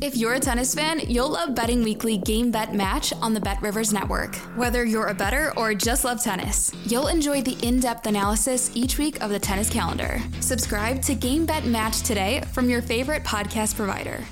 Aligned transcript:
If 0.00 0.16
you're 0.16 0.34
a 0.34 0.38
tennis 0.40 0.76
fan, 0.76 1.00
you'll 1.08 1.30
love 1.30 1.56
Betting 1.56 1.82
Weekly 1.82 2.18
Game 2.18 2.52
Bet 2.52 2.72
Match 2.72 3.12
on 3.14 3.34
the 3.34 3.40
Bet 3.40 3.60
Rivers 3.60 3.92
Network. 3.92 4.36
Whether 4.54 4.84
you're 4.84 5.08
a 5.08 5.14
better 5.14 5.52
or 5.56 5.74
just 5.74 6.04
love 6.04 6.22
tennis, 6.22 6.72
you'll 6.86 7.08
enjoy 7.08 7.42
the 7.42 7.58
in 7.66 7.80
depth 7.80 8.06
analysis 8.06 8.70
each 8.76 8.96
week 8.96 9.20
of 9.20 9.30
the 9.30 9.40
tennis 9.40 9.68
calendar. 9.68 10.20
Subscribe 10.38 11.02
to 11.02 11.16
Game 11.16 11.44
Bet 11.46 11.64
Match 11.64 12.02
today 12.02 12.42
from 12.52 12.70
your 12.70 12.80
favorite 12.80 13.24
podcast 13.24 13.74
provider. 13.74 14.22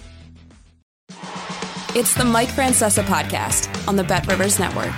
It's 1.96 2.14
the 2.14 2.24
Mike 2.24 2.50
Francesa 2.50 3.02
podcast 3.02 3.88
on 3.88 3.96
the 3.96 4.04
Bet 4.04 4.28
Rivers 4.28 4.60
Network. 4.60 4.94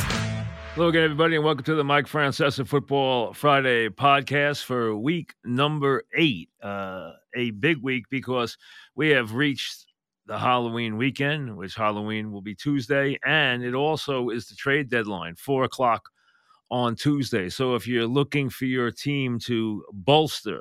Hello 0.75 0.89
again, 0.89 1.05
everybody, 1.05 1.37
and 1.37 1.45
welcome 1.45 1.65
to 1.65 1.77
the 1.77 1.85
Mike 1.85 2.07
Francesa 2.07 2.67
Football 2.67 3.33
Friday 3.33 3.89
podcast 3.89 4.65
for 4.65 4.95
week 4.95 5.35
number 5.45 6.05
eight. 6.15 6.51
Uh, 6.63 7.13
a 7.35 7.53
big 7.53 7.79
week 7.83 8.05
because 8.11 8.59
we 8.95 9.09
have 9.11 9.35
reached 9.35 9.87
the 10.29 10.39
Halloween 10.39 10.99
weekend, 10.99 11.57
which 11.57 11.75
Halloween 11.75 12.31
will 12.31 12.43
be 12.43 12.55
Tuesday, 12.55 13.19
and 13.25 13.65
it 13.65 13.75
also 13.75 14.29
is 14.29 14.47
the 14.47 14.55
trade 14.55 14.91
deadline, 14.91 15.35
four 15.35 15.65
o'clock 15.65 16.11
on 16.71 16.95
Tuesday. 16.95 17.49
So 17.49 17.75
if 17.75 17.89
you're 17.89 18.07
looking 18.07 18.51
for 18.51 18.67
your 18.67 18.91
team 18.91 19.39
to 19.47 19.83
bolster 19.91 20.61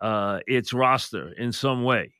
uh, 0.00 0.40
its 0.46 0.72
roster 0.72 1.32
in 1.32 1.52
some 1.52 1.84
way, 1.84 2.14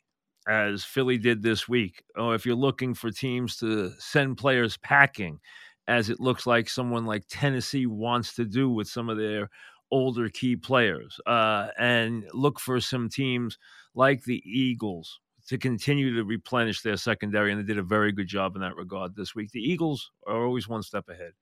as 0.47 0.85
Philly 0.85 1.17
did 1.17 1.43
this 1.43 1.69
week, 1.69 2.03
or 2.17 2.35
if 2.35 2.45
you're 2.45 2.55
looking 2.55 2.93
for 2.93 3.11
teams 3.11 3.57
to 3.59 3.91
send 3.99 4.37
players 4.37 4.77
packing, 4.77 5.41
as 5.87 6.11
it 6.11 6.21
looks 6.21 6.47
like 6.47 6.69
someone 6.69 7.07
like 7.07 7.25
Tennessee 7.31 7.87
wants 7.87 8.35
to 8.35 8.45
do 8.45 8.69
with 8.69 8.89
some 8.89 9.09
of 9.09 9.17
their 9.17 9.49
older 9.91 10.29
key 10.29 10.55
players, 10.55 11.19
uh, 11.27 11.69
and 11.79 12.29
look 12.35 12.61
for 12.61 12.79
some 12.79 13.09
teams 13.09 13.59
like 13.95 14.23
the 14.25 14.43
Eagles 14.45 15.19
to 15.49 15.57
continue 15.57 16.15
to 16.15 16.25
replenish 16.25 16.83
their 16.83 16.97
secondary, 16.97 17.51
and 17.51 17.61
they 17.61 17.67
did 17.67 17.79
a 17.79 17.83
very 17.83 18.13
good 18.13 18.27
job 18.27 18.55
in 18.55 18.61
that 18.61 18.77
regard 18.77 19.17
this 19.17 19.35
week. 19.35 19.51
The 19.51 19.61
Eagles 19.61 20.11
are 20.27 20.45
always 20.45 20.69
one 20.69 20.83
step 20.83 21.09
ahead. 21.09 21.33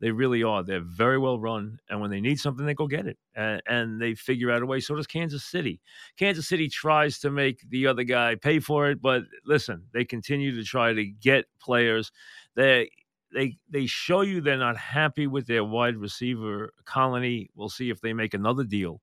They 0.00 0.10
really 0.10 0.42
are. 0.42 0.62
They're 0.62 0.82
very 0.82 1.18
well 1.18 1.38
run, 1.38 1.78
and 1.88 2.00
when 2.00 2.10
they 2.10 2.20
need 2.20 2.38
something, 2.38 2.66
they 2.66 2.74
go 2.74 2.86
get 2.86 3.06
it, 3.06 3.16
and, 3.34 3.62
and, 3.66 4.00
they 4.00 4.14
figure 4.14 4.50
out 4.50 4.60
a 4.60 4.66
way. 4.66 4.80
So 4.80 4.94
does 4.94 5.06
Kansas 5.06 5.44
City. 5.44 5.80
Kansas 6.18 6.46
City 6.48 6.68
tries 6.68 7.18
to 7.20 7.30
make 7.30 7.64
the 7.70 7.86
other 7.86 8.02
guy 8.02 8.34
pay 8.34 8.58
for 8.58 8.90
it, 8.90 9.00
but 9.00 9.22
listen, 9.46 9.84
they 9.94 10.04
continue 10.04 10.54
to 10.54 10.64
try 10.64 10.92
to 10.92 11.04
get 11.06 11.46
players. 11.58 12.12
They 12.56 12.90
they 13.32 13.56
they 13.70 13.86
show 13.86 14.20
you 14.20 14.40
they're 14.40 14.58
not 14.58 14.76
happy 14.76 15.26
with 15.26 15.46
their 15.46 15.64
wide 15.64 15.96
receiver 15.96 16.72
colony. 16.84 17.48
We'll 17.54 17.70
see 17.70 17.88
if 17.88 18.00
they 18.00 18.12
make 18.12 18.34
another 18.34 18.64
deal 18.64 19.00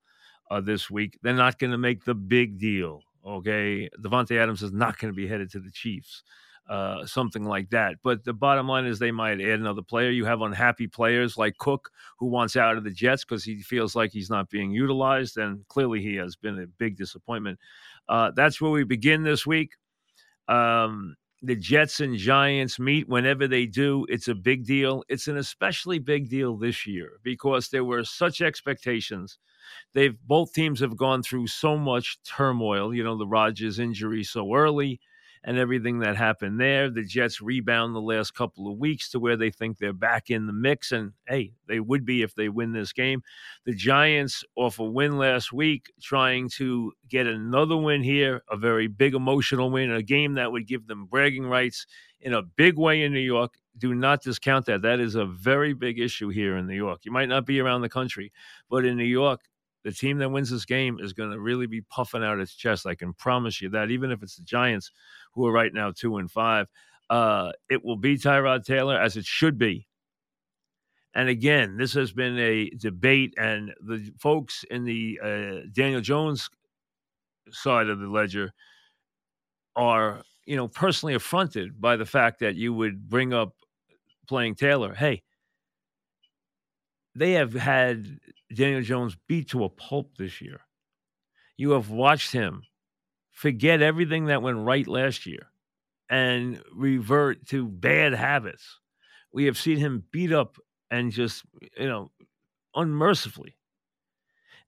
uh, 0.52 0.62
this 0.62 0.92
week. 0.92 1.18
They're 1.24 1.34
not 1.34 1.58
going 1.58 1.72
to 1.72 1.78
make 1.80 2.04
the 2.04 2.16
big 2.16 2.60
deal 2.60 3.02
Okay, 3.26 3.90
Davante 4.00 4.38
Adams 4.38 4.64
is 4.64 4.72
not 4.72 4.98
going 4.98 5.14
to 5.14 5.16
be 5.16 5.28
headed 5.28 5.52
to 5.52 5.60
the 5.60 5.70
Chiefs, 5.70 6.24
uh, 6.68 7.06
something 7.06 7.44
like 7.44 7.70
that. 7.70 7.98
But 8.04 8.24
the 8.24 8.34
bottom 8.34 8.68
line 8.68 8.86
is 8.86 8.98
they 8.98 9.12
might 9.12 9.40
add 9.40 9.60
another 9.60 9.84
player. 9.84 10.10
You 10.10 10.26
have 10.26 10.42
unhappy 10.42 10.88
players 10.88 11.38
like 11.38 11.58
Cook, 11.58 11.92
who 12.18 12.28
wants 12.28 12.56
out 12.56 12.78
of 12.78 12.84
the 12.84 12.90
Jets 12.90 13.24
because 13.24 13.44
he 13.44 13.62
feels 13.62 13.96
like 13.96 14.12
he's 14.12 14.30
not 14.30 14.50
being 14.50 14.72
utilized, 14.72 15.38
and 15.38 15.68
clearly 15.68 16.02
he 16.02 16.16
has 16.16 16.36
been 16.36 16.60
a 16.60 16.68
big 16.68 16.98
disappointment. 16.98 17.60
Uh, 18.10 18.32
that's 18.36 18.60
where 18.60 18.72
we 18.72 18.84
begin 18.84 19.24
this 19.24 19.46
week. 19.46 19.74
Um, 20.48 21.16
the 21.42 21.56
Jets 21.56 22.00
and 22.00 22.18
Giants 22.18 22.80
meet 22.80 23.10
whenever 23.10 23.48
they 23.48 23.66
do. 23.66 24.06
It's 24.10 24.28
a 24.28 24.36
big 24.36 24.66
deal. 24.66 25.04
It's 25.10 25.28
an 25.28 25.38
especially 25.38 26.00
big 26.00 26.30
deal 26.30 26.58
this 26.58 26.86
year 26.86 27.14
because 27.24 27.70
there 27.70 27.84
were 27.86 28.04
such 28.04 28.42
expectations 28.42 29.40
They've 29.94 30.18
both 30.28 30.54
teams 30.54 30.80
have 30.80 30.98
gone 30.98 31.24
through 31.24 31.48
so 31.48 31.78
much 31.78 32.18
turmoil. 32.24 32.94
You 32.94 33.04
know, 33.04 33.18
the 33.18 33.28
Rodgers 33.28 33.80
injury 33.80 34.24
so 34.24 34.54
early 34.54 35.00
and 35.44 35.58
everything 35.58 36.00
that 36.00 36.16
happened 36.16 36.60
there. 36.60 36.90
The 36.90 37.04
Jets 37.04 37.42
rebound 37.42 37.96
the 37.96 38.02
last 38.02 38.36
couple 38.36 38.72
of 38.72 38.78
weeks 38.78 39.10
to 39.10 39.20
where 39.20 39.36
they 39.36 39.50
think 39.50 39.78
they're 39.78 39.94
back 39.94 40.30
in 40.30 40.46
the 40.46 40.54
mix. 40.54 40.92
And 40.92 41.14
hey, 41.28 41.54
they 41.68 41.80
would 41.80 42.06
be 42.06 42.22
if 42.22 42.36
they 42.36 42.50
win 42.50 42.74
this 42.74 42.94
game. 42.94 43.24
The 43.66 43.74
Giants, 43.74 44.44
off 44.56 44.80
a 44.80 44.84
win 44.84 45.18
last 45.18 45.52
week, 45.52 45.92
trying 46.02 46.50
to 46.58 46.94
get 47.08 47.28
another 47.28 47.78
win 47.78 48.04
here, 48.04 48.44
a 48.50 48.58
very 48.58 48.88
big 48.88 49.16
emotional 49.16 49.72
win, 49.72 49.92
a 49.92 50.04
game 50.04 50.36
that 50.36 50.52
would 50.52 50.68
give 50.68 50.88
them 50.88 51.06
bragging 51.06 51.48
rights 51.48 51.88
in 52.20 52.34
a 52.34 52.44
big 52.44 52.78
way 52.78 53.02
in 53.04 53.14
New 53.14 53.20
York. 53.20 53.56
Do 53.78 53.96
not 53.96 54.22
discount 54.22 54.66
that. 54.68 54.84
That 54.84 55.00
is 55.00 55.16
a 55.16 55.26
very 55.26 55.74
big 55.74 56.00
issue 56.00 56.30
here 56.30 56.58
in 56.58 56.68
New 56.68 56.76
York. 56.76 57.00
You 57.04 57.12
might 57.12 57.30
not 57.30 57.46
be 57.46 57.60
around 57.60 57.82
the 57.82 57.90
country, 57.90 58.32
but 58.70 58.86
in 58.86 58.98
New 58.98 59.04
York, 59.04 59.42
the 59.84 59.92
team 59.92 60.20
that 60.20 60.30
wins 60.30 60.52
this 60.52 60.66
game 60.66 61.00
is 61.00 61.14
going 61.14 61.32
to 61.32 61.40
really 61.40 61.66
be 61.66 61.82
puffing 61.82 62.24
out 62.24 62.40
its 62.40 62.54
chest. 62.54 62.86
I 62.86 62.96
can 62.96 63.14
promise 63.14 63.62
you 63.62 63.70
that, 63.70 63.90
even 63.90 64.12
if 64.12 64.22
it's 64.22 64.36
the 64.36 64.44
Giants, 64.44 64.92
who 65.34 65.46
are 65.46 65.52
right 65.52 65.74
now 65.74 65.92
two 65.92 66.18
and 66.18 66.30
five, 66.30 66.68
uh, 67.10 67.52
it 67.70 67.84
will 67.84 67.98
be 67.98 68.18
Tyrod 68.18 68.66
Taylor 68.66 69.00
as 69.00 69.18
it 69.18 69.26
should 69.26 69.58
be. 69.58 69.88
And 71.14 71.28
again, 71.28 71.76
this 71.78 71.94
has 71.94 72.14
been 72.14 72.40
a 72.40 72.70
debate, 72.70 73.34
and 73.38 73.74
the 73.82 74.14
folks 74.18 74.64
in 74.72 74.86
the 74.86 75.20
uh, 75.22 75.68
Daniel 75.74 76.00
Jones 76.00 76.50
side 77.50 77.90
of 77.90 78.00
the 78.00 78.08
ledger 78.08 78.54
are, 79.76 80.22
you 80.46 80.56
know, 80.56 80.70
personally 80.70 81.14
affronted 81.14 81.82
by 81.82 81.98
the 81.98 82.06
fact 82.06 82.40
that 82.40 82.56
you 82.56 82.74
would 82.74 83.10
bring 83.10 83.34
up 83.34 83.54
playing 84.28 84.56
Taylor. 84.56 84.94
Hey, 84.94 85.24
they 87.14 87.34
have 87.34 87.54
had 87.54 88.20
Daniel 88.54 88.82
Jones 88.82 89.18
beat 89.28 89.50
to 89.50 89.66
a 89.66 89.70
pulp 89.70 90.16
this 90.18 90.40
year. 90.40 90.62
You 91.58 91.72
have 91.72 91.90
watched 91.90 92.32
him 92.32 92.64
forget 93.42 93.82
everything 93.82 94.26
that 94.26 94.44
went 94.44 94.58
right 94.60 94.88
last 94.88 95.26
year 95.26 95.48
and 96.10 96.62
revert 96.76 97.48
to 97.48 97.68
bad 97.68 98.14
habits. 98.14 98.80
We 99.34 99.46
have 99.46 99.58
seen 99.58 99.78
him 99.78 100.04
beat 100.12 100.32
up 100.32 100.58
and 100.92 101.12
just, 101.12 101.44
you 101.76 101.88
know, 101.88 102.12
unmercifully. 102.76 103.58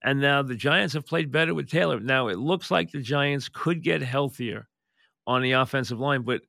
And 0.04 0.20
now 0.20 0.42
the 0.42 0.56
Giants 0.56 0.96
have 0.96 1.06
played 1.06 1.32
better 1.32 1.54
with 1.54 1.70
Taylor. 1.70 2.00
Now 2.00 2.30
it 2.30 2.40
looks 2.40 2.72
like 2.72 2.92
the 2.92 3.02
Giants 3.02 3.48
could 3.48 3.84
get 3.84 4.02
healthier 4.02 4.68
on 5.28 5.44
the 5.44 5.52
offensive 5.52 6.00
line, 6.00 6.24
but 6.24 6.42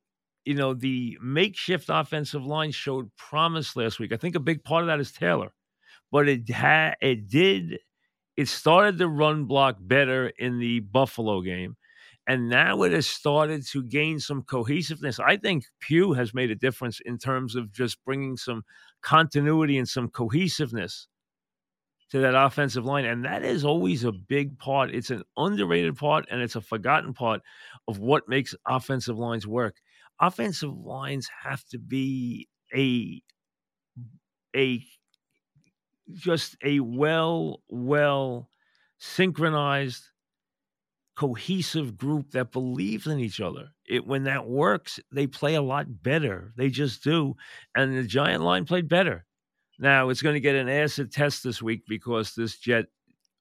you 0.45 0.55
know, 0.55 0.73
the 0.73 1.17
makeshift 1.21 1.89
offensive 1.89 2.45
line 2.45 2.71
showed 2.71 3.09
promise 3.17 3.75
last 3.75 3.99
week. 3.99 4.11
I 4.11 4.17
think 4.17 4.35
a 4.35 4.39
big 4.39 4.63
part 4.63 4.81
of 4.81 4.87
that 4.87 4.99
is 4.99 5.11
Taylor 5.11 5.51
but 6.11 6.27
it 6.29 6.49
had 6.49 6.95
it 7.01 7.29
did 7.29 7.77
it 8.37 8.47
started 8.47 8.97
to 8.97 9.07
run 9.07 9.45
block 9.45 9.77
better 9.79 10.27
in 10.39 10.59
the 10.59 10.79
Buffalo 10.81 11.41
game. 11.41 11.75
And 12.27 12.49
now 12.49 12.81
it 12.83 12.91
has 12.91 13.05
started 13.05 13.65
to 13.67 13.83
gain 13.83 14.19
some 14.19 14.41
cohesiveness. 14.43 15.19
I 15.19 15.37
think 15.37 15.65
Pugh 15.79 16.13
has 16.13 16.33
made 16.33 16.49
a 16.49 16.55
difference 16.55 16.99
in 17.05 17.17
terms 17.19 17.55
of 17.55 17.71
just 17.71 18.03
bringing 18.03 18.35
some 18.35 18.63
continuity 19.01 19.77
and 19.77 19.87
some 19.87 20.09
cohesiveness 20.09 21.07
to 22.09 22.19
that 22.19 22.35
offensive 22.35 22.85
line. 22.85 23.05
And 23.05 23.25
that 23.25 23.43
is 23.43 23.63
always 23.63 24.03
a 24.03 24.11
big 24.11 24.57
part. 24.57 24.93
It's 24.93 25.11
an 25.11 25.23
underrated 25.37 25.97
part 25.97 26.25
and 26.31 26.41
it's 26.41 26.55
a 26.55 26.61
forgotten 26.61 27.13
part 27.13 27.41
of 27.87 27.99
what 27.99 28.27
makes 28.27 28.55
offensive 28.67 29.17
lines 29.17 29.45
work. 29.45 29.75
Offensive 30.19 30.75
lines 30.75 31.29
have 31.43 31.63
to 31.65 31.77
be 31.77 32.47
a 32.75 33.21
a 34.55 34.83
just 36.13 36.55
a 36.63 36.79
well, 36.79 37.61
well 37.69 38.49
synchronized, 38.99 40.03
cohesive 41.15 41.97
group 41.97 42.31
that 42.31 42.51
believes 42.51 43.07
in 43.07 43.19
each 43.19 43.39
other. 43.39 43.69
It 43.87 44.05
when 44.05 44.23
that 44.25 44.47
works, 44.47 44.99
they 45.11 45.27
play 45.27 45.55
a 45.55 45.61
lot 45.61 46.03
better. 46.03 46.53
They 46.57 46.69
just 46.69 47.03
do. 47.03 47.35
And 47.75 47.97
the 47.97 48.03
giant 48.03 48.43
line 48.43 48.65
played 48.65 48.89
better. 48.89 49.25
Now 49.79 50.09
it's 50.09 50.21
going 50.21 50.35
to 50.35 50.39
get 50.41 50.55
an 50.55 50.69
acid 50.69 51.11
test 51.11 51.43
this 51.43 51.61
week 51.61 51.83
because 51.87 52.33
this 52.33 52.57
jet 52.57 52.85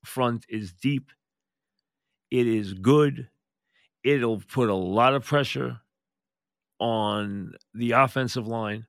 front 0.05 0.47
is 0.49 0.73
deep. 0.73 1.11
It 2.31 2.47
is 2.47 2.75
good. 2.75 3.29
It'll 4.03 4.41
put 4.41 4.69
a 4.69 4.75
lot 4.75 5.15
of 5.15 5.25
pressure 5.25 5.81
on 6.79 7.55
the 7.73 7.93
offensive 7.93 8.47
line. 8.47 8.87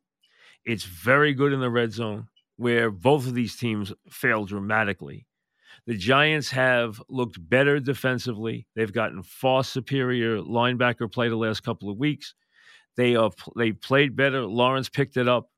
It's 0.66 0.84
very 0.84 1.34
good 1.34 1.54
in 1.54 1.60
the 1.60 1.70
red 1.70 1.94
zone 1.94 2.28
where 2.58 2.90
both 2.90 3.28
of 3.28 3.34
these 3.34 3.56
teams 3.56 3.94
fail 4.10 4.46
dramatically. 4.46 5.28
The 5.86 5.96
Giants 5.96 6.50
have 6.52 7.02
looked 7.10 7.38
better 7.50 7.80
defensively. 7.80 8.68
They've 8.76 8.92
gotten 8.92 9.24
far 9.24 9.64
superior 9.64 10.40
linebacker 10.40 11.12
play 11.12 11.30
the 11.30 11.36
last 11.36 11.64
couple 11.64 11.90
of 11.90 11.98
weeks. 11.98 12.34
They 12.98 13.16
are 13.16 13.32
they 13.56 13.72
played 13.74 14.16
better. 14.16 14.42
Lawrence 14.46 14.90
picked 14.90 15.18
it 15.18 15.28
up. 15.28 15.50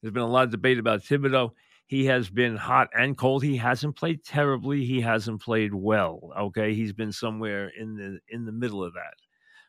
There's 0.00 0.14
been 0.14 0.22
a 0.22 0.28
lot 0.28 0.44
of 0.44 0.50
debate 0.50 0.78
about 0.78 1.02
Thibodeaux. 1.02 1.52
he 1.86 2.06
has 2.06 2.28
been 2.28 2.56
hot 2.56 2.88
and 2.94 3.16
cold. 3.16 3.42
He 3.44 3.56
hasn't 3.56 3.96
played 3.96 4.24
terribly. 4.24 4.84
He 4.84 5.00
hasn't 5.00 5.40
played 5.40 5.74
well. 5.74 6.32
Okay, 6.38 6.74
he's 6.74 6.92
been 6.92 7.12
somewhere 7.12 7.68
in 7.68 7.96
the 7.96 8.18
in 8.28 8.44
the 8.44 8.52
middle 8.52 8.82
of 8.82 8.94
that. 8.94 9.14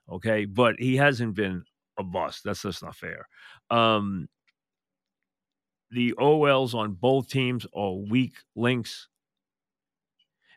Okay, 0.09 0.45
but 0.45 0.75
he 0.79 0.95
hasn't 0.95 1.35
been 1.35 1.63
a 1.99 2.03
bust. 2.03 2.43
That's 2.43 2.63
just 2.63 2.81
not 2.83 2.95
fair. 2.95 3.27
Um, 3.69 4.27
the 5.91 6.13
OLs 6.17 6.73
on 6.73 6.93
both 6.93 7.29
teams 7.29 7.67
are 7.75 7.93
weak 7.93 8.33
links. 8.55 9.07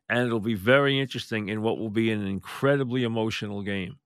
And 0.08 0.26
it'll 0.26 0.40
be 0.40 0.54
very 0.54 0.98
interesting 0.98 1.48
in 1.48 1.62
what 1.62 1.78
will 1.78 1.90
be 1.90 2.10
an 2.10 2.26
incredibly 2.26 3.04
emotional 3.04 3.62
game. 3.62 3.98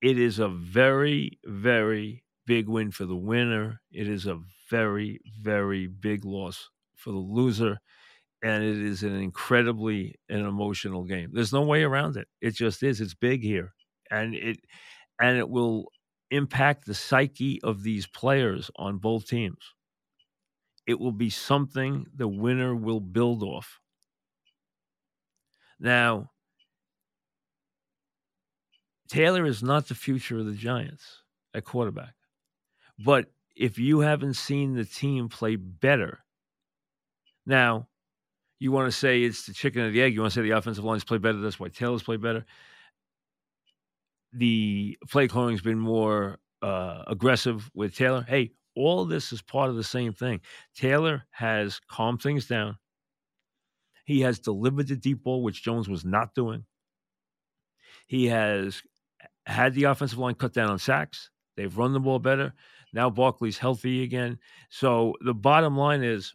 It 0.00 0.18
is 0.18 0.38
a 0.38 0.48
very, 0.48 1.38
very 1.44 2.24
big 2.46 2.68
win 2.68 2.90
for 2.90 3.06
the 3.06 3.16
winner. 3.16 3.80
It 3.92 4.08
is 4.08 4.26
a 4.26 4.40
very, 4.68 5.20
very 5.40 5.86
big 5.86 6.24
loss 6.24 6.70
for 6.96 7.10
the 7.10 7.18
loser. 7.18 7.78
And 8.42 8.64
it 8.64 8.78
is 8.78 9.02
an 9.04 9.14
incredibly 9.16 10.16
an 10.28 10.46
emotional 10.46 11.04
game. 11.04 11.30
There's 11.34 11.52
no 11.52 11.62
way 11.62 11.84
around 11.84 12.16
it. 12.16 12.28
It 12.40 12.54
just 12.56 12.82
is. 12.82 13.00
It's 13.00 13.14
big 13.14 13.42
here. 13.42 13.74
And 14.10 14.34
it 14.34 14.58
and 15.20 15.38
it 15.38 15.50
will 15.50 15.92
impact 16.30 16.86
the 16.86 16.94
psyche 16.94 17.60
of 17.62 17.82
these 17.84 18.06
players 18.06 18.70
on 18.76 18.98
both 18.98 19.26
teams. 19.28 19.74
It 20.86 21.00
will 21.00 21.10
be 21.10 21.28
something 21.28 22.06
the 22.14 22.28
winner 22.28 22.72
will 22.76 23.00
build 23.00 23.42
off. 23.42 23.80
Now, 25.82 26.30
Taylor 29.08 29.44
is 29.44 29.64
not 29.64 29.88
the 29.88 29.96
future 29.96 30.38
of 30.38 30.46
the 30.46 30.52
Giants 30.52 31.22
at 31.52 31.64
quarterback. 31.64 32.14
But 33.04 33.26
if 33.56 33.78
you 33.78 33.98
haven't 34.00 34.34
seen 34.34 34.74
the 34.74 34.84
team 34.84 35.28
play 35.28 35.56
better, 35.56 36.20
now 37.44 37.88
you 38.60 38.70
want 38.70 38.92
to 38.92 38.96
say 38.96 39.22
it's 39.22 39.44
the 39.44 39.52
chicken 39.52 39.82
or 39.82 39.90
the 39.90 40.00
egg. 40.00 40.14
You 40.14 40.20
want 40.20 40.32
to 40.32 40.40
say 40.40 40.48
the 40.48 40.56
offensive 40.56 40.84
lines 40.84 41.02
play 41.02 41.18
better. 41.18 41.40
That's 41.40 41.58
why 41.58 41.68
Taylor's 41.68 42.04
play 42.04 42.16
better. 42.16 42.46
The 44.32 44.96
play 45.10 45.26
calling's 45.26 45.62
been 45.62 45.80
more 45.80 46.38
uh, 46.62 47.02
aggressive 47.08 47.68
with 47.74 47.96
Taylor. 47.96 48.24
Hey, 48.26 48.52
all 48.76 49.04
this 49.04 49.32
is 49.32 49.42
part 49.42 49.68
of 49.68 49.74
the 49.74 49.84
same 49.84 50.12
thing. 50.12 50.40
Taylor 50.76 51.24
has 51.32 51.80
calmed 51.90 52.22
things 52.22 52.46
down. 52.46 52.78
He 54.12 54.20
has 54.20 54.38
delivered 54.38 54.88
the 54.88 54.96
deep 54.96 55.24
ball, 55.24 55.42
which 55.42 55.62
Jones 55.62 55.88
was 55.88 56.04
not 56.04 56.34
doing. 56.34 56.66
He 58.06 58.26
has 58.26 58.82
had 59.46 59.72
the 59.72 59.84
offensive 59.84 60.18
line 60.18 60.34
cut 60.34 60.52
down 60.52 60.68
on 60.68 60.78
sacks. 60.78 61.30
They've 61.56 61.74
run 61.74 61.94
the 61.94 62.00
ball 62.00 62.18
better. 62.18 62.52
Now 62.92 63.08
Barkley's 63.08 63.56
healthy 63.56 64.02
again. 64.02 64.38
So 64.68 65.14
the 65.22 65.32
bottom 65.32 65.78
line 65.78 66.02
is 66.02 66.34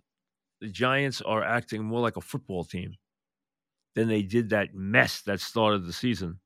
the 0.60 0.70
Giants 0.70 1.22
are 1.22 1.44
acting 1.44 1.84
more 1.84 2.02
like 2.02 2.18
a 2.18 2.22
football 2.22 2.64
team 2.64 2.96
than 3.94 4.08
they 4.08 4.24
did 4.24 4.50
that 4.50 4.74
mess 4.74 5.22
that 5.22 5.40
started 5.40 5.86
the 5.86 5.94
season. 5.94 6.40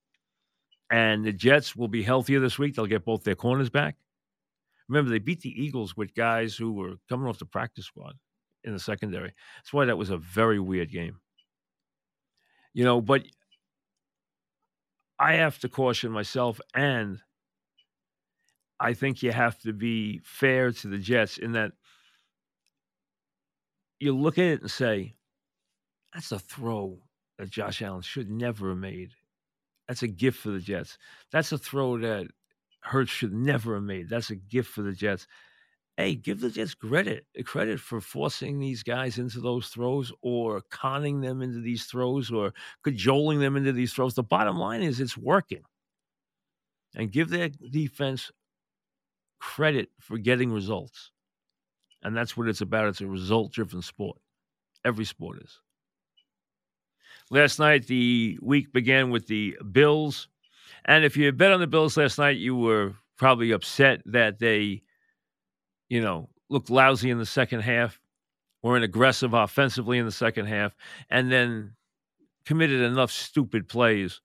And 0.91 1.23
the 1.23 1.31
Jets 1.31 1.77
will 1.77 1.87
be 1.87 2.03
healthier 2.03 2.41
this 2.41 2.59
week. 2.59 2.75
They'll 2.75 2.87
get 2.87 3.05
both 3.05 3.23
their 3.23 3.35
corners 3.35 3.69
back. 3.69 3.95
Remember, 4.89 5.09
they 5.09 5.19
beat 5.19 5.39
the 5.39 5.63
Eagles 5.63 5.95
with 5.95 6.13
guys 6.13 6.57
who 6.57 6.73
were 6.73 6.95
coming 7.07 7.25
off 7.25 7.39
the 7.39 7.45
practice 7.45 7.85
squad 7.85 8.15
in 8.63 8.73
the 8.73 8.79
secondary. 8.79 9.33
That's 9.57 9.73
why 9.73 9.85
that 9.85 9.97
was 9.97 10.09
a 10.09 10.17
very 10.17 10.59
weird 10.59 10.91
game. 10.91 11.19
You 12.73 12.85
know, 12.85 13.01
but 13.01 13.23
I 15.19 15.33
have 15.33 15.59
to 15.59 15.69
caution 15.69 16.11
myself, 16.11 16.59
and 16.73 17.19
I 18.79 18.93
think 18.93 19.21
you 19.21 19.31
have 19.31 19.59
to 19.59 19.73
be 19.73 20.19
fair 20.23 20.71
to 20.71 20.87
the 20.87 20.97
Jets 20.97 21.37
in 21.37 21.51
that 21.51 21.73
you 23.99 24.17
look 24.17 24.37
at 24.39 24.45
it 24.45 24.61
and 24.61 24.71
say, 24.71 25.13
that's 26.13 26.31
a 26.31 26.39
throw 26.39 26.97
that 27.37 27.49
Josh 27.49 27.81
Allen 27.81 28.01
should 28.01 28.29
never 28.29 28.69
have 28.69 28.77
made. 28.77 29.11
That's 29.87 30.03
a 30.03 30.07
gift 30.07 30.39
for 30.39 30.49
the 30.49 30.59
Jets. 30.59 30.97
That's 31.31 31.51
a 31.51 31.57
throw 31.57 31.97
that 31.99 32.27
Hurts 32.81 33.11
should 33.11 33.33
never 33.33 33.75
have 33.75 33.83
made. 33.83 34.09
That's 34.09 34.31
a 34.31 34.35
gift 34.35 34.71
for 34.71 34.81
the 34.81 34.93
Jets. 34.93 35.27
Hey, 35.97 36.15
give 36.15 36.39
the 36.39 36.49
Jets 36.49 36.73
credit 36.73 37.25
credit 37.45 37.79
for 37.79 38.01
forcing 38.01 38.59
these 38.59 38.81
guys 38.81 39.17
into 39.17 39.39
those 39.39 39.67
throws 39.67 40.11
or 40.21 40.61
conning 40.69 41.21
them 41.21 41.41
into 41.41 41.59
these 41.59 41.85
throws 41.85 42.31
or 42.31 42.53
cajoling 42.83 43.39
them 43.39 43.55
into 43.55 43.71
these 43.71 43.93
throws. 43.93 44.15
The 44.15 44.23
bottom 44.23 44.57
line 44.57 44.81
is 44.81 44.99
it's 44.99 45.17
working. 45.17 45.63
And 46.95 47.11
give 47.11 47.29
their 47.29 47.49
defense 47.49 48.31
credit 49.39 49.89
for 49.99 50.17
getting 50.17 50.51
results. 50.51 51.11
And 52.03 52.15
that's 52.15 52.35
what 52.35 52.47
it's 52.47 52.61
about. 52.61 52.87
It's 52.87 53.01
a 53.01 53.07
result 53.07 53.51
driven 53.51 53.81
sport. 53.81 54.17
Every 54.83 55.05
sport 55.05 55.41
is. 55.43 55.59
Last 57.29 57.59
night, 57.59 57.87
the 57.87 58.39
week 58.41 58.73
began 58.73 59.09
with 59.09 59.27
the 59.27 59.57
Bills 59.71 60.27
and 60.85 61.05
if 61.05 61.15
you 61.15 61.31
bet 61.31 61.51
on 61.51 61.59
the 61.59 61.67
Bills 61.67 61.97
last 61.97 62.17
night, 62.17 62.37
you 62.37 62.55
were 62.55 62.93
probably 63.17 63.51
upset 63.51 64.01
that 64.05 64.39
they, 64.39 64.81
you 65.91 65.99
know, 65.99 66.29
looked 66.49 66.69
lousy 66.69 67.09
in 67.09 67.17
the 67.17 67.25
second 67.25 67.59
half, 67.59 67.99
weren't 68.63 68.85
aggressive 68.85 69.33
offensively 69.33 69.97
in 69.97 70.05
the 70.05 70.11
second 70.11 70.45
half, 70.45 70.73
and 71.09 71.29
then 71.29 71.73
committed 72.45 72.79
enough 72.79 73.11
stupid 73.11 73.67
plays. 73.67 74.21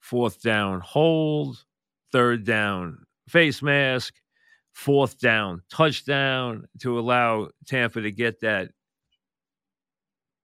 Fourth 0.00 0.40
down, 0.40 0.80
hold, 0.80 1.64
third 2.12 2.44
down, 2.44 3.04
face 3.28 3.60
mask, 3.60 4.14
fourth 4.72 5.18
down, 5.18 5.60
touchdown 5.70 6.64
to 6.80 6.98
allow 6.98 7.50
Tampa 7.66 8.00
to 8.00 8.10
get 8.10 8.40
that. 8.40 8.70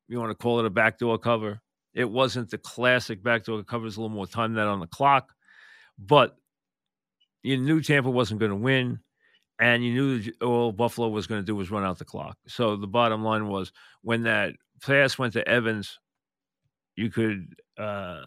You 0.07 0.21
want 0.21 0.33
to 0.33 0.37
call 0.37 0.61
it 0.61 0.67
a 0.67 0.71
backdoor 0.71 1.17
cover? 1.17 1.63
It 1.95 2.11
wasn't 2.11 2.51
the 2.51 2.59
classic 2.59 3.23
backdoor 3.23 3.65
cover. 3.65 3.85
There's 3.85 3.97
a 3.97 4.03
little 4.03 4.15
more 4.15 4.27
time 4.27 4.53
than 4.53 4.67
that 4.67 4.71
on 4.71 4.81
the 4.81 4.87
clock. 4.87 5.33
But 5.99 6.37
you 7.43 7.57
knew 7.57 7.81
Tampa 7.81 8.11
wasn't 8.11 8.41
going 8.41 8.51
to 8.51 8.57
win, 8.57 9.01
and 9.61 9.85
you 9.85 9.93
knew 9.93 10.33
all 10.41 10.73
Buffalo 10.73 11.09
was 11.09 11.27
going 11.27 11.41
to 11.41 11.47
do 11.47 11.57
was 11.57 11.71
run 11.71 11.85
out 11.85 11.99
the 11.99 12.05
clock. 12.05 12.37
So 12.47 12.77
the 12.77 12.87
bottom 12.87 13.25
line 13.25 13.49
was 13.49 13.73
when 14.03 14.23
that 14.23 14.55
pass 14.83 15.19
went 15.19 15.33
to 15.33 15.47
Evans, 15.49 15.99
you 16.97 17.11
could 17.11 17.55
uh, 17.79 18.23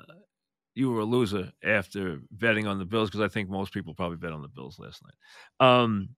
you 0.76 0.92
were 0.92 1.02
a 1.02 1.06
loser 1.06 1.52
after 1.64 2.20
betting 2.32 2.68
on 2.68 2.80
the 2.80 2.86
Bills 2.86 3.10
because 3.10 3.22
I 3.22 3.28
think 3.28 3.50
most 3.50 3.74
people 3.74 3.94
probably 3.94 4.18
bet 4.18 4.34
on 4.34 4.42
the 4.42 4.48
Bills 4.48 4.80
last 4.80 5.02
night. 5.04 5.68
Um, 5.68 6.10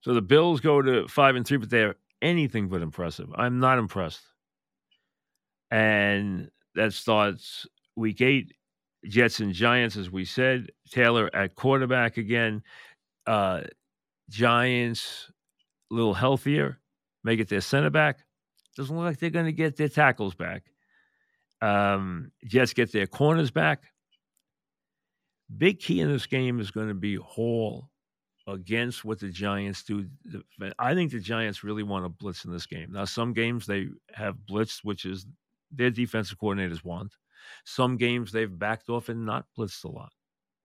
so 0.00 0.14
the 0.14 0.22
Bills 0.22 0.60
go 0.60 0.82
to 0.82 1.06
five 1.08 1.36
and 1.36 1.46
three, 1.46 1.58
but 1.58 1.70
they're 1.70 1.96
anything 2.20 2.68
but 2.68 2.82
impressive. 2.82 3.28
I'm 3.36 3.60
not 3.60 3.78
impressed, 3.78 4.22
and 5.70 6.50
that 6.74 6.92
starts 6.92 7.66
week 7.96 8.20
eight 8.20 8.52
Jets 9.04 9.40
and 9.40 9.52
Giants, 9.52 9.96
as 9.96 10.10
we 10.10 10.24
said. 10.24 10.70
Taylor 10.90 11.30
at 11.34 11.54
quarterback 11.54 12.16
again. 12.16 12.62
Uh, 13.26 13.62
Giants 14.28 15.30
a 15.90 15.94
little 15.94 16.14
healthier, 16.14 16.78
make 17.22 17.40
it 17.40 17.48
their 17.48 17.60
center 17.60 17.90
back. 17.90 18.20
Doesn't 18.76 18.96
look 18.96 19.04
like 19.04 19.18
they're 19.18 19.30
going 19.30 19.46
to 19.46 19.52
get 19.52 19.76
their 19.76 19.88
tackles 19.88 20.34
back. 20.34 20.64
Um, 21.60 22.32
Jets 22.44 22.72
get 22.72 22.90
their 22.92 23.06
corners 23.06 23.50
back. 23.50 23.84
Big 25.56 25.78
key 25.78 26.00
in 26.00 26.10
this 26.10 26.26
game 26.26 26.60
is 26.60 26.70
going 26.70 26.88
to 26.88 26.94
be 26.94 27.16
Hall 27.16 27.90
against 28.46 29.04
what 29.04 29.20
the 29.20 29.28
Giants 29.28 29.82
do. 29.82 30.06
I 30.78 30.94
think 30.94 31.12
the 31.12 31.20
Giants 31.20 31.62
really 31.62 31.82
want 31.82 32.04
to 32.04 32.08
blitz 32.08 32.44
in 32.44 32.52
this 32.52 32.66
game. 32.66 32.92
Now, 32.92 33.04
some 33.04 33.32
games 33.32 33.66
they 33.66 33.88
have 34.14 34.36
blitzed, 34.50 34.80
which 34.82 35.04
is 35.04 35.26
their 35.70 35.90
defensive 35.90 36.38
coordinators 36.38 36.82
want. 36.82 37.12
Some 37.64 37.96
games 37.96 38.32
they've 38.32 38.58
backed 38.58 38.88
off 38.88 39.08
and 39.08 39.26
not 39.26 39.46
blitzed 39.56 39.84
a 39.84 39.88
lot. 39.88 40.12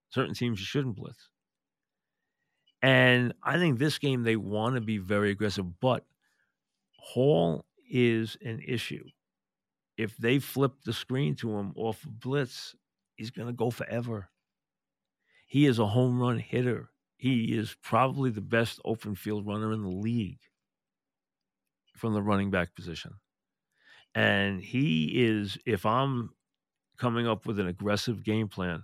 Certain 0.09 0.33
teams 0.33 0.59
you 0.59 0.65
shouldn't 0.65 0.95
blitz. 0.95 1.29
And 2.81 3.33
I 3.41 3.57
think 3.57 3.79
this 3.79 3.97
game 3.97 4.23
they 4.23 4.35
want 4.35 4.75
to 4.75 4.81
be 4.81 4.97
very 4.97 5.31
aggressive, 5.31 5.79
but 5.79 6.05
Hall 6.97 7.65
is 7.89 8.37
an 8.43 8.61
issue. 8.65 9.05
If 9.97 10.15
they 10.17 10.39
flip 10.39 10.73
the 10.85 10.93
screen 10.93 11.35
to 11.35 11.57
him 11.57 11.73
off 11.75 12.03
of 12.03 12.19
blitz, 12.19 12.75
he's 13.15 13.31
going 13.31 13.47
to 13.47 13.53
go 13.53 13.71
forever. 13.71 14.29
He 15.47 15.65
is 15.65 15.79
a 15.79 15.87
home 15.87 16.19
run 16.19 16.37
hitter. 16.37 16.89
He 17.15 17.57
is 17.57 17.75
probably 17.81 18.29
the 18.29 18.41
best 18.41 18.79
open 18.85 19.15
field 19.15 19.47
runner 19.47 19.71
in 19.73 19.81
the 19.81 19.89
league 19.89 20.41
from 21.95 22.13
the 22.13 22.21
running 22.21 22.51
back 22.51 22.75
position. 22.75 23.13
And 24.13 24.61
he 24.61 25.25
is, 25.25 25.57
if 25.65 25.85
I'm 25.85 26.31
coming 26.97 27.27
up 27.27 27.45
with 27.45 27.59
an 27.59 27.67
aggressive 27.67 28.23
game 28.23 28.47
plan, 28.47 28.83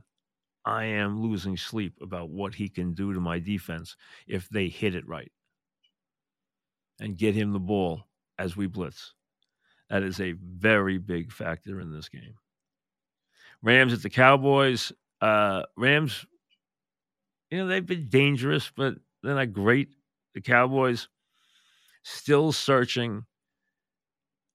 I 0.65 0.86
am 0.86 1.22
losing 1.22 1.58
sleep 1.58 1.98
about 2.01 2.29
what 2.29 2.55
he 2.55 2.70
can 2.70 2.93
do 2.93 3.13
to 3.13 3.20
my 3.20 3.39
defense 3.39 3.96
if 4.27 4.48
they 4.50 4.70
hit 4.70 4.96
it 4.96 5.08
right 5.08 5.32
and 7.00 7.17
get 7.17 7.36
him 7.36 7.51
the 7.51 7.60
ball 7.60 8.08
as 8.39 8.55
we 8.55 8.67
blitz. 8.67 9.13
That 9.89 10.03
is 10.03 10.20
a 10.20 10.34
very 10.34 10.98
big 10.98 11.32
factor 11.32 11.79
in 11.79 11.91
this 11.91 12.10
game. 12.10 12.36
Rams 13.62 13.93
at 13.93 14.01
the 14.01 14.10
Cowboys. 14.10 14.91
Uh, 15.22 15.63
Rams, 15.77 16.25
you 17.50 17.58
know, 17.58 17.67
they've 17.67 17.86
been 17.86 18.10
dangerous, 18.10 18.72
but 18.75 18.96
they're 19.22 19.36
not 19.36 19.53
great. 19.53 19.89
The 20.34 20.41
Cowboys, 20.41 21.08
still 22.03 22.51
searching 22.51 23.25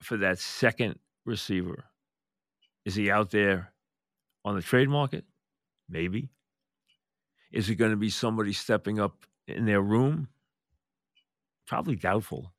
for 0.02 0.16
that 0.18 0.38
second 0.38 0.98
receiver. 1.24 1.84
Is 2.84 2.94
he 2.94 3.10
out 3.10 3.30
there 3.30 3.72
on 4.44 4.56
the 4.56 4.62
trade 4.62 4.88
market? 4.88 5.24
Maybe. 5.88 6.30
Is 7.50 7.70
it 7.70 7.76
going 7.76 7.92
to 7.92 7.96
be 7.96 8.10
somebody 8.10 8.52
stepping 8.52 9.00
up 9.00 9.24
in 9.46 9.64
their 9.64 9.80
room? 9.80 10.28
Probably 11.66 11.96
doubtful. 11.96 12.52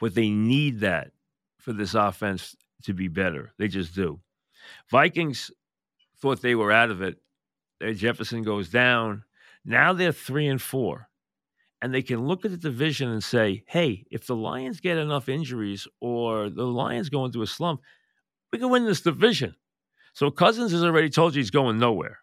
But 0.00 0.14
they 0.14 0.30
need 0.30 0.80
that 0.80 1.12
for 1.58 1.72
this 1.72 1.94
offense 1.94 2.56
to 2.84 2.94
be 2.94 3.08
better. 3.08 3.52
They 3.58 3.68
just 3.68 3.94
do. 3.94 4.20
Vikings 4.90 5.50
thought 6.20 6.42
they 6.42 6.54
were 6.54 6.72
out 6.72 6.90
of 6.90 7.02
it. 7.02 7.18
Jefferson 7.94 8.42
goes 8.42 8.68
down. 8.68 9.24
Now 9.64 9.92
they're 9.92 10.12
three 10.12 10.48
and 10.48 10.60
four. 10.60 11.08
And 11.80 11.94
they 11.94 12.02
can 12.02 12.26
look 12.26 12.44
at 12.44 12.50
the 12.50 12.56
division 12.56 13.08
and 13.08 13.22
say, 13.22 13.62
hey, 13.66 14.04
if 14.10 14.26
the 14.26 14.34
Lions 14.34 14.80
get 14.80 14.98
enough 14.98 15.28
injuries 15.28 15.86
or 16.00 16.50
the 16.50 16.66
Lions 16.66 17.08
go 17.08 17.24
into 17.24 17.42
a 17.42 17.46
slump, 17.46 17.82
we 18.52 18.58
can 18.58 18.70
win 18.70 18.84
this 18.84 19.00
division. 19.00 19.54
So 20.18 20.32
Cousins 20.32 20.72
has 20.72 20.82
already 20.82 21.10
told 21.10 21.36
you 21.36 21.38
he's 21.38 21.52
going 21.52 21.78
nowhere. 21.78 22.18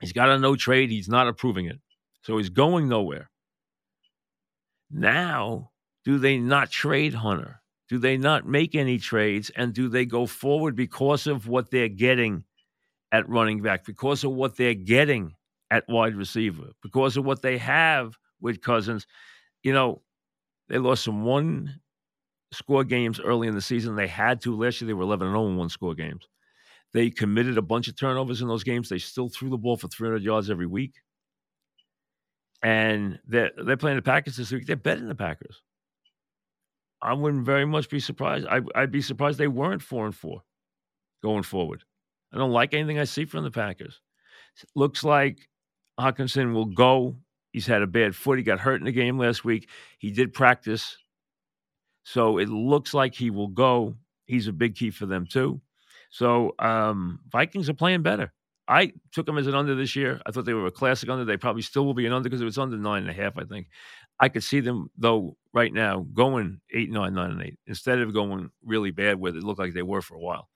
He's 0.00 0.14
got 0.14 0.30
a 0.30 0.38
no 0.38 0.56
trade. 0.56 0.90
He's 0.90 1.06
not 1.06 1.28
approving 1.28 1.66
it. 1.66 1.78
So 2.22 2.38
he's 2.38 2.48
going 2.48 2.88
nowhere. 2.88 3.28
Now, 4.90 5.70
do 6.06 6.18
they 6.18 6.38
not 6.38 6.70
trade 6.70 7.12
Hunter? 7.12 7.60
Do 7.90 7.98
they 7.98 8.16
not 8.16 8.48
make 8.48 8.74
any 8.74 8.96
trades? 8.96 9.50
And 9.54 9.74
do 9.74 9.90
they 9.90 10.06
go 10.06 10.24
forward 10.24 10.76
because 10.76 11.26
of 11.26 11.46
what 11.46 11.70
they're 11.70 11.90
getting 11.90 12.44
at 13.12 13.28
running 13.28 13.60
back, 13.60 13.84
because 13.84 14.24
of 14.24 14.32
what 14.32 14.56
they're 14.56 14.72
getting 14.72 15.34
at 15.70 15.84
wide 15.90 16.14
receiver, 16.16 16.70
because 16.82 17.18
of 17.18 17.24
what 17.26 17.42
they 17.42 17.58
have 17.58 18.16
with 18.40 18.62
Cousins? 18.62 19.06
You 19.62 19.74
know, 19.74 20.00
they 20.70 20.78
lost 20.78 21.04
some 21.04 21.22
one 21.22 21.80
score 22.50 22.82
games 22.82 23.20
early 23.20 23.46
in 23.46 23.54
the 23.54 23.60
season. 23.60 23.94
They 23.94 24.06
had 24.06 24.40
to. 24.40 24.56
Last 24.56 24.80
year, 24.80 24.86
they 24.86 24.94
were 24.94 25.02
11 25.02 25.28
0 25.28 25.48
in 25.48 25.56
one 25.58 25.68
score 25.68 25.94
games. 25.94 26.26
They 26.94 27.10
committed 27.10 27.58
a 27.58 27.62
bunch 27.62 27.88
of 27.88 27.96
turnovers 27.96 28.40
in 28.40 28.48
those 28.48 28.64
games. 28.64 28.88
They 28.88 28.98
still 28.98 29.28
threw 29.28 29.50
the 29.50 29.58
ball 29.58 29.76
for 29.76 29.88
300 29.88 30.22
yards 30.22 30.50
every 30.50 30.66
week. 30.66 30.94
And 32.62 33.18
they're, 33.26 33.50
they're 33.56 33.76
playing 33.76 33.96
the 33.96 34.02
Packers 34.02 34.36
this 34.36 34.50
week. 34.50 34.66
They're 34.66 34.76
betting 34.76 35.08
the 35.08 35.14
Packers. 35.14 35.62
I 37.00 37.12
wouldn't 37.12 37.44
very 37.44 37.64
much 37.64 37.88
be 37.88 38.00
surprised. 38.00 38.46
I, 38.48 38.60
I'd 38.74 38.90
be 38.90 39.02
surprised 39.02 39.38
they 39.38 39.46
weren't 39.46 39.82
four 39.82 40.06
and 40.06 40.14
four 40.14 40.42
going 41.22 41.44
forward. 41.44 41.84
I 42.32 42.38
don't 42.38 42.50
like 42.50 42.74
anything 42.74 42.98
I 42.98 43.04
see 43.04 43.24
from 43.24 43.44
the 43.44 43.50
Packers. 43.50 44.00
Looks 44.74 45.04
like 45.04 45.48
Hockenson 46.00 46.52
will 46.52 46.66
go. 46.66 47.16
He's 47.52 47.66
had 47.66 47.82
a 47.82 47.86
bad 47.86 48.16
foot. 48.16 48.38
He 48.38 48.44
got 48.44 48.60
hurt 48.60 48.80
in 48.80 48.84
the 48.84 48.92
game 48.92 49.18
last 49.18 49.44
week. 49.44 49.68
He 49.98 50.10
did 50.10 50.32
practice. 50.32 50.96
So 52.02 52.38
it 52.38 52.48
looks 52.48 52.94
like 52.94 53.14
he 53.14 53.30
will 53.30 53.48
go. 53.48 53.96
He's 54.26 54.48
a 54.48 54.52
big 54.52 54.74
key 54.74 54.90
for 54.90 55.06
them, 55.06 55.26
too. 55.26 55.60
So 56.10 56.54
um, 56.58 57.20
Vikings 57.30 57.68
are 57.68 57.74
playing 57.74 58.02
better. 58.02 58.32
I 58.66 58.92
took 59.12 59.24
them 59.24 59.38
as 59.38 59.46
an 59.46 59.54
under 59.54 59.74
this 59.74 59.96
year. 59.96 60.20
I 60.26 60.30
thought 60.30 60.44
they 60.44 60.52
were 60.52 60.66
a 60.66 60.70
classic 60.70 61.08
under. 61.08 61.24
They 61.24 61.38
probably 61.38 61.62
still 61.62 61.86
will 61.86 61.94
be 61.94 62.06
an 62.06 62.12
under 62.12 62.28
because 62.28 62.42
it 62.42 62.46
was 62.46 62.58
under 62.58 62.76
nine 62.76 63.02
and 63.02 63.10
a 63.10 63.14
half, 63.14 63.38
I 63.38 63.44
think. 63.44 63.68
I 64.20 64.28
could 64.28 64.44
see 64.44 64.60
them 64.60 64.90
though 64.98 65.36
right 65.54 65.72
now 65.72 66.06
going 66.12 66.60
eight, 66.74 66.90
nine, 66.90 67.14
nine, 67.14 67.30
and 67.30 67.42
eight 67.42 67.58
instead 67.66 67.98
of 68.00 68.12
going 68.12 68.50
really 68.64 68.90
bad 68.90 69.18
with 69.18 69.36
it. 69.36 69.42
Looked 69.42 69.60
like 69.60 69.72
they 69.72 69.82
were 69.82 70.02
for 70.02 70.16
a 70.16 70.20
while. 70.20 70.48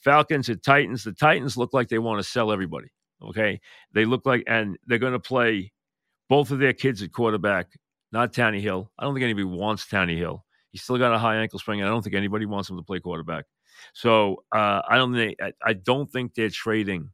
Falcons 0.00 0.48
and 0.48 0.62
Titans. 0.62 1.04
The 1.04 1.12
Titans 1.12 1.56
look 1.56 1.72
like 1.72 1.88
they 1.88 1.98
want 1.98 2.22
to 2.22 2.28
sell 2.28 2.50
everybody. 2.50 2.88
Okay, 3.22 3.60
they 3.92 4.04
look 4.04 4.26
like, 4.26 4.42
and 4.46 4.76
they're 4.86 4.98
going 4.98 5.12
to 5.12 5.20
play 5.20 5.72
both 6.28 6.50
of 6.50 6.58
their 6.58 6.72
kids 6.72 7.02
at 7.02 7.12
quarterback. 7.12 7.68
Not 8.10 8.32
Tannehill. 8.32 8.88
I 8.98 9.04
don't 9.04 9.14
think 9.14 9.24
anybody 9.24 9.44
wants 9.44 9.86
Tannehill. 9.86 10.40
He's 10.70 10.82
still 10.82 10.98
got 10.98 11.14
a 11.14 11.18
high 11.18 11.36
ankle 11.36 11.58
sprain. 11.58 11.82
I 11.82 11.86
don't 11.86 12.02
think 12.02 12.16
anybody 12.16 12.46
wants 12.46 12.68
him 12.68 12.76
to 12.76 12.82
play 12.82 13.00
quarterback. 13.00 13.44
So 13.92 14.44
uh, 14.52 14.82
I 14.88 14.96
don't 14.96 15.14
think 15.14 15.38
I, 15.64 15.72
don't 15.72 16.10
think 16.10 16.34
they're 16.34 16.50
trading 16.50 17.10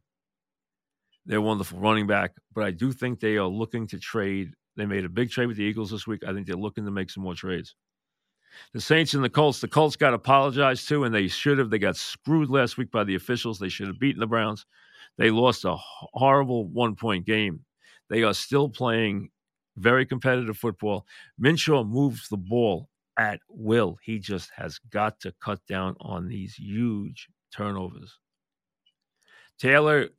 their 1.25 1.41
wonderful 1.41 1.79
running 1.79 2.07
back, 2.07 2.31
but 2.53 2.63
I 2.63 2.71
do 2.71 2.91
think 2.91 3.19
they 3.19 3.37
are 3.37 3.47
looking 3.47 3.87
to 3.87 3.99
trade. 3.99 4.53
They 4.77 4.85
made 4.85 5.05
a 5.05 5.09
big 5.09 5.29
trade 5.29 5.47
with 5.47 5.57
the 5.57 5.63
Eagles 5.63 5.91
this 5.91 6.07
week. 6.07 6.23
I 6.25 6.33
think 6.33 6.47
they're 6.47 6.55
looking 6.55 6.85
to 6.85 6.91
make 6.91 7.09
some 7.09 7.23
more 7.23 7.35
trades. 7.35 7.75
The 8.73 8.81
Saints 8.81 9.13
and 9.13 9.23
the 9.23 9.29
Colts. 9.29 9.61
The 9.61 9.67
Colts 9.67 9.95
got 9.95 10.13
apologized 10.13 10.87
to, 10.89 11.03
and 11.03 11.13
they 11.13 11.27
should 11.27 11.57
have. 11.57 11.69
They 11.69 11.79
got 11.79 11.95
screwed 11.95 12.49
last 12.49 12.77
week 12.77 12.91
by 12.91 13.03
the 13.03 13.15
officials. 13.15 13.59
They 13.59 13.69
should 13.69 13.87
have 13.87 13.99
beaten 13.99 14.19
the 14.19 14.27
Browns. 14.27 14.65
They 15.17 15.29
lost 15.29 15.65
a 15.65 15.75
horrible 15.77 16.67
one 16.67 16.95
point 16.95 17.25
game. 17.25 17.65
They 18.09 18.23
are 18.23 18.33
still 18.33 18.69
playing 18.69 19.29
very 19.77 20.05
competitive 20.05 20.57
football. 20.57 21.05
Minshew 21.41 21.87
moves 21.87 22.27
the 22.27 22.37
ball 22.37 22.89
at 23.17 23.39
will. 23.49 23.97
He 24.03 24.19
just 24.19 24.49
has 24.55 24.79
got 24.89 25.19
to 25.21 25.33
cut 25.41 25.59
down 25.67 25.95
on 25.99 26.27
these 26.27 26.55
huge 26.55 27.27
turnovers. 27.55 28.17
Taylor 29.59 30.09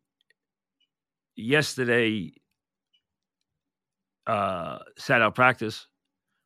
yesterday 1.35 2.33
uh, 4.27 4.79
sat 4.97 5.23
out 5.23 5.35
practice. 5.35 5.87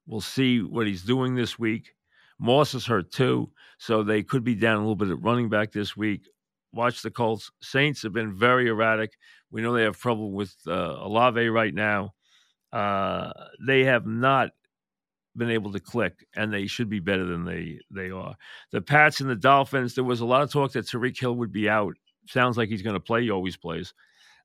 We'll 0.06 0.20
see 0.20 0.62
what 0.62 0.86
he's 0.86 1.02
doing 1.02 1.34
this 1.34 1.58
week. 1.58 1.92
Moss 2.38 2.74
is 2.74 2.86
hurt 2.86 3.10
too, 3.10 3.50
so 3.78 4.02
they 4.02 4.22
could 4.22 4.44
be 4.44 4.54
down 4.54 4.76
a 4.76 4.80
little 4.80 4.94
bit 4.94 5.10
at 5.10 5.22
running 5.22 5.48
back 5.48 5.72
this 5.72 5.96
week. 5.96 6.28
Watch 6.72 7.02
the 7.02 7.10
Colts. 7.10 7.50
Saints 7.62 8.02
have 8.02 8.12
been 8.12 8.34
very 8.34 8.68
erratic. 8.68 9.12
We 9.50 9.62
know 9.62 9.72
they 9.72 9.84
have 9.84 9.98
trouble 9.98 10.32
with 10.32 10.54
uh, 10.66 10.96
Olave 11.00 11.48
right 11.48 11.72
now. 11.72 12.12
Uh, 12.72 13.32
they 13.66 13.84
have 13.84 14.06
not 14.06 14.50
been 15.36 15.50
able 15.50 15.72
to 15.72 15.80
click, 15.80 16.26
and 16.34 16.52
they 16.52 16.66
should 16.66 16.88
be 16.88 17.00
better 17.00 17.24
than 17.24 17.44
they 17.44 17.80
they 17.90 18.10
are. 18.10 18.34
The 18.72 18.80
Pats 18.80 19.20
and 19.20 19.30
the 19.30 19.36
Dolphins. 19.36 19.94
There 19.94 20.04
was 20.04 20.20
a 20.20 20.26
lot 20.26 20.42
of 20.42 20.50
talk 20.50 20.72
that 20.72 20.86
Tyreek 20.86 21.18
Hill 21.18 21.36
would 21.36 21.52
be 21.52 21.68
out. 21.68 21.94
Sounds 22.28 22.56
like 22.56 22.68
he's 22.68 22.82
going 22.82 22.94
to 22.94 23.00
play. 23.00 23.22
He 23.22 23.30
always 23.30 23.56
plays. 23.56 23.94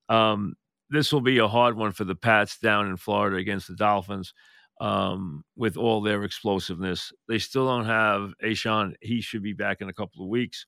Um, 0.10 0.56
this 0.90 1.12
will 1.12 1.22
be 1.22 1.38
a 1.38 1.48
hard 1.48 1.78
one 1.78 1.92
for 1.94 2.04
the 2.04 2.16
Pats 2.16 2.60
down 2.60 2.88
in 2.88 2.98
Florida 2.98 3.38
against 3.38 3.68
the 3.68 3.76
Dolphins. 3.76 4.34
Um, 4.80 5.44
with 5.56 5.78
all 5.78 6.02
their 6.02 6.24
explosiveness, 6.24 7.14
they 7.28 7.38
still 7.38 7.68
don't 7.68 7.86
have 7.86 8.34
Achane. 8.44 8.96
He 9.00 9.22
should 9.22 9.44
be 9.44 9.54
back 9.54 9.80
in 9.80 9.90
a 9.90 9.94
couple 9.94 10.24
of 10.24 10.30
weeks, 10.30 10.66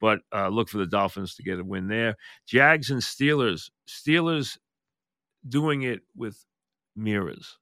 but 0.00 0.20
uh, 0.32 0.48
look 0.48 0.68
for 0.68 0.78
the 0.78 0.86
Dolphins 0.86 1.34
to 1.34 1.42
get 1.42 1.58
a 1.58 1.64
win 1.64 1.88
there. 1.88 2.14
Jags 2.46 2.90
and 2.90 3.02
Steelers. 3.02 3.70
Steelers 3.88 4.56
doing 5.48 5.82
it 5.82 6.02
with 6.14 6.44
mirrors 6.94 7.58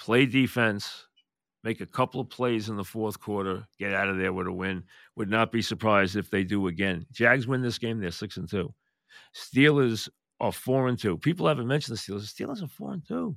play 0.00 0.24
defense, 0.24 1.06
make 1.62 1.80
a 1.80 1.86
couple 1.86 2.20
of 2.20 2.30
plays 2.30 2.70
in 2.70 2.76
the 2.76 2.84
fourth 2.84 3.20
quarter, 3.20 3.66
get 3.78 3.92
out 3.92 4.08
of 4.08 4.16
there 4.16 4.32
with 4.32 4.46
a 4.46 4.52
win. 4.52 4.82
Would 5.16 5.28
not 5.28 5.52
be 5.52 5.62
surprised 5.62 6.16
if 6.16 6.30
they 6.30 6.42
do 6.42 6.68
again. 6.68 7.06
Jags 7.12 7.46
win 7.46 7.62
this 7.62 7.78
game, 7.78 8.00
they're 8.00 8.10
six 8.10 8.38
and 8.38 8.48
two. 8.48 8.74
Steelers 9.36 10.08
are 10.40 10.52
four 10.52 10.88
and 10.88 10.98
two. 10.98 11.18
People 11.18 11.46
haven't 11.46 11.68
mentioned 11.68 11.96
the 11.96 12.00
Steelers. 12.00 12.34
The 12.34 12.44
Steelers 12.44 12.62
are 12.62 12.68
four 12.68 12.92
and 12.94 13.06
two. 13.06 13.36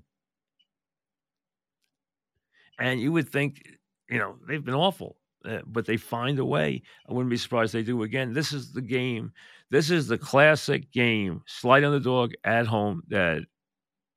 And 2.80 3.00
you 3.00 3.12
would 3.12 3.30
think, 3.30 3.62
you 4.10 4.18
know, 4.18 4.38
they've 4.48 4.64
been 4.64 4.74
awful, 4.74 5.18
uh, 5.46 5.60
but 5.66 5.86
they 5.86 5.98
find 5.98 6.40
a 6.40 6.46
way. 6.46 6.82
I 7.08 7.14
wouldn't 7.14 7.30
be 7.30 7.38
surprised 7.38 7.74
they 7.74 7.84
do 7.84 8.04
again. 8.04 8.34
This 8.34 8.54
is 8.54 8.72
the 8.72 8.82
game. 8.82 9.34
This 9.70 9.92
is 9.92 10.08
the 10.08 10.18
classic 10.18 10.92
game, 10.92 11.42
slight 11.46 11.84
underdog 11.84 12.32
at 12.46 12.68
home 12.68 13.04
that 13.10 13.44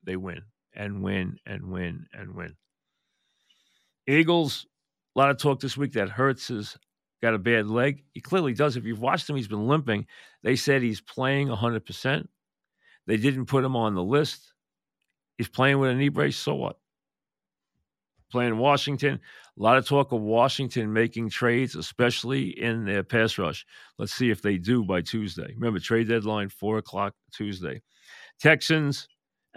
they 0.03 0.15
win 0.15 0.41
and 0.77 1.03
win 1.03 1.37
and 1.45 1.69
win 1.69 2.05
and 2.13 2.33
win. 2.33 2.55
Eagles, 4.07 4.65
a 5.15 5.19
lot 5.19 5.29
of 5.29 5.37
talk 5.37 5.59
this 5.59 5.75
week 5.75 5.91
that 5.93 6.09
Hurts 6.09 6.47
has 6.47 6.77
got 7.21 7.33
a 7.33 7.39
bad 7.39 7.67
leg. 7.67 8.05
He 8.13 8.21
clearly 8.21 8.53
does. 8.53 8.77
If 8.77 8.85
you've 8.85 9.01
watched 9.01 9.29
him, 9.29 9.35
he's 9.35 9.47
been 9.47 9.67
limping. 9.67 10.05
They 10.43 10.55
said 10.55 10.81
he's 10.81 11.01
playing 11.01 11.49
100%. 11.49 12.27
They 13.07 13.17
didn't 13.17 13.47
put 13.47 13.65
him 13.65 13.75
on 13.75 13.95
the 13.95 14.03
list. 14.03 14.53
He's 15.37 15.49
playing 15.49 15.79
with 15.79 15.91
a 15.91 15.95
knee 15.95 16.09
brace, 16.09 16.37
so 16.37 16.55
what? 16.55 16.77
Playing 18.31 18.57
Washington. 18.57 19.19
A 19.57 19.61
lot 19.61 19.77
of 19.77 19.87
talk 19.87 20.11
of 20.11 20.21
Washington 20.21 20.93
making 20.93 21.29
trades, 21.29 21.75
especially 21.75 22.49
in 22.61 22.85
their 22.85 23.03
pass 23.03 23.37
rush. 23.37 23.65
Let's 23.97 24.13
see 24.13 24.29
if 24.29 24.41
they 24.41 24.57
do 24.57 24.83
by 24.83 25.01
Tuesday. 25.01 25.53
Remember, 25.55 25.79
trade 25.79 26.09
deadline, 26.09 26.49
4 26.49 26.77
o'clock 26.79 27.13
Tuesday. 27.33 27.81
Texans, 28.39 29.07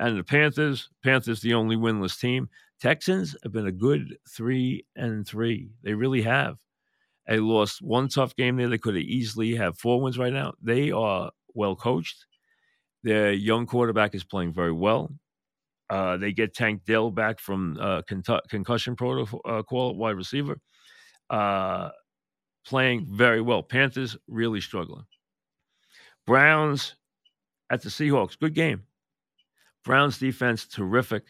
and 0.00 0.18
the 0.18 0.24
Panthers, 0.24 0.88
Panthers 1.04 1.40
the 1.40 1.54
only 1.54 1.76
winless 1.76 2.18
team. 2.18 2.48
Texans 2.80 3.36
have 3.42 3.52
been 3.52 3.66
a 3.66 3.72
good 3.72 4.16
three 4.28 4.86
and 4.96 5.26
three. 5.26 5.70
They 5.82 5.92
really 5.92 6.22
have. 6.22 6.56
They 7.28 7.38
lost 7.38 7.82
one 7.82 8.08
tough 8.08 8.34
game 8.34 8.56
there. 8.56 8.68
They 8.68 8.78
could 8.78 8.94
have 8.96 9.04
easily 9.04 9.54
have 9.54 9.78
four 9.78 10.00
wins 10.00 10.18
right 10.18 10.32
now. 10.32 10.54
They 10.62 10.90
are 10.90 11.30
well 11.54 11.76
coached. 11.76 12.26
Their 13.02 13.32
young 13.32 13.66
quarterback 13.66 14.14
is 14.14 14.24
playing 14.24 14.54
very 14.54 14.72
well. 14.72 15.12
Uh, 15.90 16.16
they 16.16 16.32
get 16.32 16.54
Tank 16.54 16.84
Dell 16.86 17.10
back 17.10 17.38
from 17.38 17.76
uh, 17.80 18.02
con- 18.02 18.40
concussion 18.48 18.96
protocol 18.96 19.90
uh, 19.90 19.92
wide 19.92 20.16
receiver, 20.16 20.58
uh, 21.28 21.90
playing 22.64 23.06
very 23.10 23.40
well. 23.40 23.62
Panthers 23.62 24.16
really 24.28 24.60
struggling. 24.60 25.04
Browns 26.26 26.94
at 27.70 27.82
the 27.82 27.88
Seahawks, 27.90 28.38
good 28.38 28.54
game. 28.54 28.84
Browns 29.84 30.18
defense, 30.18 30.66
terrific. 30.66 31.24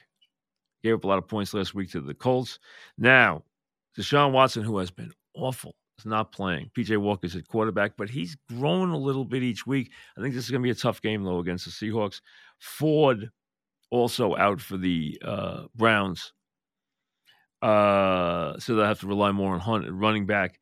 Gave 0.82 0.94
up 0.94 1.04
a 1.04 1.06
lot 1.06 1.18
of 1.18 1.28
points 1.28 1.54
last 1.54 1.74
week 1.74 1.90
to 1.92 2.00
the 2.00 2.14
Colts. 2.14 2.58
Now, 2.96 3.44
Deshaun 3.98 4.32
Watson, 4.32 4.62
who 4.62 4.78
has 4.78 4.90
been 4.90 5.12
awful, 5.34 5.74
is 5.98 6.06
not 6.06 6.32
playing. 6.32 6.70
PJ 6.76 6.96
Walker's 6.96 7.36
at 7.36 7.46
quarterback, 7.46 7.92
but 7.96 8.08
he's 8.08 8.36
grown 8.48 8.90
a 8.90 8.98
little 8.98 9.24
bit 9.24 9.42
each 9.42 9.66
week. 9.66 9.92
I 10.16 10.22
think 10.22 10.34
this 10.34 10.44
is 10.44 10.50
going 10.50 10.62
to 10.62 10.66
be 10.66 10.70
a 10.70 10.74
tough 10.74 11.02
game, 11.02 11.22
though, 11.22 11.38
against 11.38 11.66
the 11.66 11.70
Seahawks. 11.70 12.20
Ford 12.58 13.30
also 13.90 14.36
out 14.36 14.60
for 14.60 14.76
the 14.76 15.20
uh, 15.24 15.64
Browns. 15.74 16.32
Uh, 17.60 18.58
so 18.58 18.74
they'll 18.74 18.86
have 18.86 19.00
to 19.00 19.06
rely 19.06 19.32
more 19.32 19.52
on 19.52 19.60
Hunt 19.60 19.86
running 19.90 20.26
back. 20.26 20.58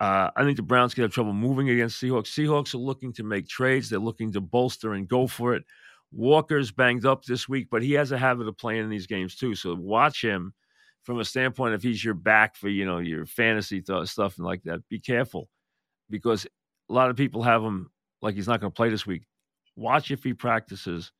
Uh, 0.00 0.30
I 0.34 0.44
think 0.44 0.56
the 0.56 0.62
Browns 0.62 0.94
could 0.94 1.02
have 1.02 1.12
trouble 1.12 1.34
moving 1.34 1.68
against 1.68 2.00
Seahawks. 2.02 2.28
Seahawks 2.28 2.74
are 2.74 2.78
looking 2.78 3.12
to 3.14 3.22
make 3.22 3.46
trades. 3.46 3.90
They're 3.90 3.98
looking 3.98 4.32
to 4.32 4.40
bolster 4.40 4.94
and 4.94 5.06
go 5.06 5.26
for 5.26 5.54
it. 5.54 5.62
Walker's 6.12 6.72
banged 6.72 7.06
up 7.06 7.24
this 7.24 7.48
week, 7.48 7.68
but 7.70 7.82
he 7.82 7.92
has 7.92 8.12
a 8.12 8.18
habit 8.18 8.48
of 8.48 8.58
playing 8.58 8.84
in 8.84 8.90
these 8.90 9.06
games 9.06 9.36
too. 9.36 9.54
So 9.54 9.74
watch 9.74 10.22
him 10.22 10.52
from 11.02 11.20
a 11.20 11.24
standpoint 11.24 11.74
if 11.74 11.82
he's 11.82 12.04
your 12.04 12.14
back 12.14 12.56
for 12.56 12.68
you 12.68 12.84
know 12.84 12.98
your 12.98 13.26
fantasy 13.26 13.80
th- 13.80 14.08
stuff 14.08 14.36
and 14.36 14.46
like 14.46 14.62
that. 14.64 14.86
Be 14.88 14.98
careful 14.98 15.48
because 16.08 16.46
a 16.88 16.92
lot 16.92 17.10
of 17.10 17.16
people 17.16 17.42
have 17.42 17.62
him 17.62 17.90
like 18.22 18.34
he's 18.34 18.48
not 18.48 18.60
going 18.60 18.72
to 18.72 18.76
play 18.76 18.90
this 18.90 19.06
week. 19.06 19.22
Watch 19.76 20.10
if 20.10 20.24
he 20.24 20.34
practices 20.34 21.12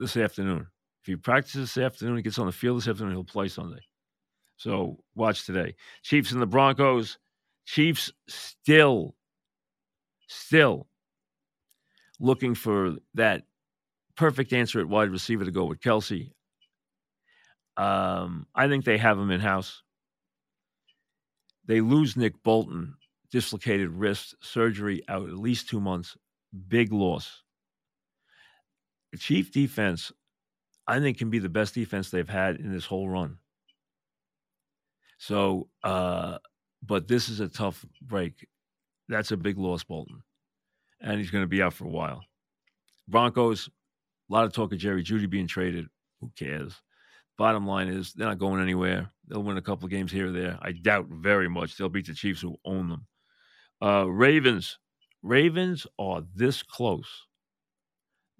this 0.00 0.16
afternoon. 0.16 0.66
If 1.02 1.06
he 1.06 1.16
practices 1.16 1.74
this 1.74 1.82
afternoon, 1.82 2.16
he 2.16 2.22
gets 2.22 2.38
on 2.38 2.46
the 2.46 2.52
field 2.52 2.78
this 2.78 2.88
afternoon, 2.88 3.12
he'll 3.12 3.24
play 3.24 3.48
Sunday. 3.48 3.80
So 4.56 4.98
watch 5.14 5.46
today. 5.46 5.76
Chiefs 6.02 6.32
and 6.32 6.42
the 6.42 6.46
Broncos. 6.46 7.18
Chiefs 7.64 8.12
still, 8.28 9.14
still 10.28 10.88
looking 12.20 12.54
for 12.54 12.96
that 13.14 13.42
perfect 14.16 14.52
answer 14.52 14.80
at 14.80 14.88
wide 14.88 15.10
receiver 15.10 15.44
to 15.44 15.50
go 15.50 15.64
with 15.64 15.80
Kelce. 15.80 16.32
Um, 17.76 18.46
I 18.54 18.68
think 18.68 18.84
they 18.84 18.98
have 18.98 19.18
him 19.18 19.30
in 19.30 19.40
house. 19.40 19.82
They 21.66 21.80
lose 21.80 22.16
Nick 22.16 22.42
Bolton, 22.42 22.94
dislocated 23.30 23.90
wrist, 23.90 24.34
surgery 24.40 25.02
out 25.08 25.28
at 25.28 25.36
least 25.36 25.68
two 25.68 25.80
months. 25.80 26.16
Big 26.68 26.92
loss. 26.92 27.42
The 29.12 29.18
Chief 29.18 29.52
defense, 29.52 30.12
I 30.86 31.00
think, 31.00 31.18
can 31.18 31.30
be 31.30 31.38
the 31.38 31.48
best 31.48 31.74
defense 31.74 32.10
they've 32.10 32.28
had 32.28 32.56
in 32.56 32.72
this 32.72 32.86
whole 32.86 33.08
run. 33.08 33.38
So, 35.18 35.68
uh, 35.82 36.38
but 36.84 37.08
this 37.08 37.28
is 37.28 37.40
a 37.40 37.48
tough 37.48 37.84
break. 38.00 38.46
That's 39.08 39.32
a 39.32 39.36
big 39.36 39.58
loss, 39.58 39.84
Bolton. 39.84 40.22
And 41.00 41.18
he's 41.18 41.30
going 41.30 41.44
to 41.44 41.48
be 41.48 41.62
out 41.62 41.74
for 41.74 41.84
a 41.84 41.90
while. 41.90 42.22
Broncos, 43.08 43.68
a 44.28 44.32
lot 44.32 44.44
of 44.44 44.52
talk 44.52 44.72
of 44.72 44.78
Jerry 44.78 45.02
Jeudy 45.02 45.28
being 45.28 45.46
traded. 45.46 45.86
Who 46.20 46.30
cares? 46.36 46.74
Bottom 47.38 47.66
line 47.66 47.88
is 47.88 48.12
they're 48.12 48.28
not 48.28 48.38
going 48.38 48.62
anywhere. 48.62 49.10
They'll 49.28 49.42
win 49.42 49.58
a 49.58 49.62
couple 49.62 49.84
of 49.84 49.90
games 49.90 50.10
here 50.10 50.28
or 50.28 50.32
there. 50.32 50.58
I 50.62 50.72
doubt 50.72 51.06
very 51.10 51.48
much 51.48 51.76
they'll 51.76 51.88
beat 51.88 52.06
the 52.06 52.14
Chiefs 52.14 52.40
who 52.40 52.56
own 52.64 52.88
them. 52.88 53.06
Uh, 53.82 54.08
Ravens. 54.08 54.78
Ravens 55.22 55.86
are 55.98 56.22
this 56.34 56.62
close, 56.62 57.26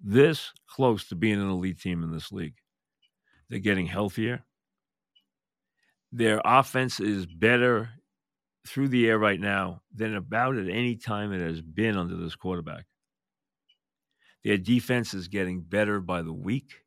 this 0.01 0.51
close 0.67 1.07
to 1.09 1.15
being 1.15 1.41
an 1.41 1.49
elite 1.49 1.79
team 1.81 2.01
in 2.01 2.11
this 2.11 2.31
league. 2.31 2.55
They're 3.49 3.59
getting 3.59 3.87
healthier. 3.87 4.45
Their 6.11 6.41
offense 6.45 6.99
is 6.99 7.25
better 7.25 7.89
through 8.65 8.87
the 8.87 9.07
air 9.07 9.19
right 9.19 9.39
now 9.39 9.81
than 9.93 10.15
about 10.15 10.57
at 10.57 10.69
any 10.69 10.95
time 10.95 11.33
it 11.33 11.41
has 11.41 11.61
been 11.61 11.97
under 11.97 12.15
this 12.15 12.35
quarterback. 12.35 12.85
Their 14.43 14.57
defense 14.57 15.13
is 15.13 15.27
getting 15.27 15.61
better 15.61 15.99
by 15.99 16.21
the 16.21 16.33
week. 16.33 16.83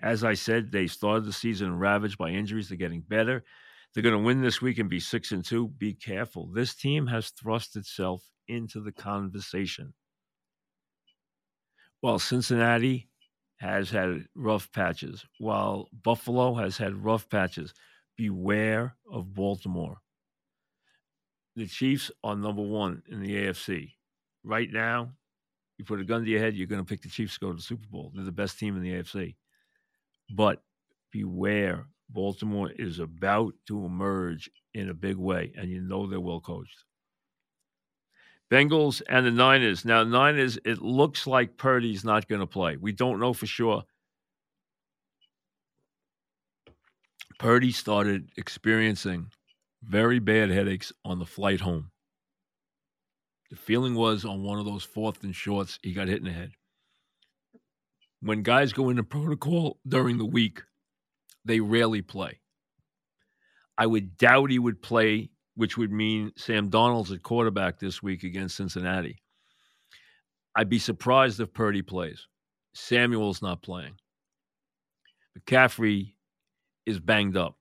As 0.00 0.24
I 0.24 0.34
said, 0.34 0.72
they 0.72 0.88
started 0.88 1.24
the 1.24 1.32
season 1.32 1.78
ravaged 1.78 2.18
by 2.18 2.30
injuries. 2.30 2.68
They're 2.68 2.78
getting 2.78 3.02
better. 3.02 3.44
They're 3.94 4.02
going 4.02 4.16
to 4.16 4.24
win 4.26 4.42
this 4.42 4.60
week 4.60 4.78
and 4.78 4.90
be 4.90 5.00
six 5.00 5.32
and 5.32 5.44
two. 5.44 5.68
Be 5.68 5.94
careful. 5.94 6.48
This 6.48 6.74
team 6.74 7.06
has 7.06 7.30
thrust 7.30 7.76
itself 7.76 8.24
into 8.48 8.80
the 8.80 8.92
conversation. 8.92 9.94
While 12.00 12.18
Cincinnati 12.18 13.08
has 13.58 13.90
had 13.90 14.26
rough 14.34 14.72
patches, 14.72 15.24
while 15.38 15.88
Buffalo 15.92 16.54
has 16.54 16.76
had 16.76 17.04
rough 17.04 17.28
patches, 17.28 17.72
beware 18.16 18.96
of 19.10 19.32
Baltimore. 19.34 19.98
The 21.54 21.66
Chiefs 21.66 22.10
are 22.24 22.34
number 22.34 22.62
one 22.62 23.02
in 23.08 23.20
the 23.20 23.34
AFC. 23.36 23.92
Right 24.42 24.68
now, 24.72 25.12
you 25.78 25.84
put 25.84 26.00
a 26.00 26.04
gun 26.04 26.24
to 26.24 26.30
your 26.30 26.40
head, 26.40 26.54
you're 26.54 26.66
going 26.66 26.82
to 26.82 26.88
pick 26.88 27.02
the 27.02 27.08
Chiefs 27.08 27.34
to 27.34 27.40
go 27.40 27.50
to 27.50 27.56
the 27.56 27.62
Super 27.62 27.86
Bowl. 27.90 28.12
They're 28.14 28.24
the 28.24 28.32
best 28.32 28.58
team 28.58 28.76
in 28.76 28.82
the 28.82 28.92
AFC. 28.92 29.36
But 30.30 30.62
beware, 31.10 31.86
Baltimore 32.10 32.70
is 32.70 32.98
about 32.98 33.54
to 33.68 33.84
emerge 33.84 34.50
in 34.74 34.88
a 34.88 34.94
big 34.94 35.16
way, 35.16 35.52
and 35.56 35.70
you 35.70 35.80
know 35.80 36.06
they're 36.06 36.20
well 36.20 36.40
coached. 36.40 36.84
Bengals 38.50 39.00
and 39.08 39.24
the 39.24 39.30
Niners. 39.30 39.84
Now, 39.86 40.04
Niners, 40.04 40.58
it 40.66 40.82
looks 40.82 41.26
like 41.26 41.56
Purdy's 41.56 42.04
not 42.04 42.28
going 42.28 42.40
to 42.42 42.46
play. 42.46 42.76
We 42.76 42.92
don't 42.92 43.18
know 43.18 43.32
for 43.32 43.46
sure. 43.46 43.84
Purdy 47.38 47.72
started 47.72 48.30
experiencing 48.36 49.28
very 49.82 50.18
bad 50.18 50.50
headaches 50.50 50.92
on 51.02 51.18
the 51.18 51.24
flight 51.24 51.60
home. 51.60 51.91
The 53.52 53.58
feeling 53.58 53.94
was 53.94 54.24
on 54.24 54.42
one 54.42 54.58
of 54.58 54.64
those 54.64 54.82
fourth 54.82 55.22
and 55.24 55.36
shorts, 55.36 55.78
he 55.82 55.92
got 55.92 56.08
hit 56.08 56.20
in 56.20 56.24
the 56.24 56.32
head. 56.32 56.52
When 58.22 58.42
guys 58.42 58.72
go 58.72 58.88
into 58.88 59.02
protocol 59.02 59.78
during 59.86 60.16
the 60.16 60.24
week, 60.24 60.62
they 61.44 61.60
rarely 61.60 62.00
play. 62.00 62.40
I 63.76 63.84
would 63.84 64.16
doubt 64.16 64.50
he 64.50 64.58
would 64.58 64.80
play, 64.80 65.28
which 65.54 65.76
would 65.76 65.92
mean 65.92 66.32
Sam 66.38 66.70
Darnold's 66.70 67.12
at 67.12 67.22
quarterback 67.22 67.78
this 67.78 68.02
week 68.02 68.22
against 68.22 68.56
Cincinnati. 68.56 69.22
I'd 70.56 70.70
be 70.70 70.78
surprised 70.78 71.38
if 71.38 71.52
Purdy 71.52 71.82
plays. 71.82 72.26
Samuel's 72.74 73.42
not 73.42 73.60
playing. 73.60 73.96
McCaffrey 75.38 76.14
is 76.86 76.98
banged 77.00 77.36
up. 77.36 77.58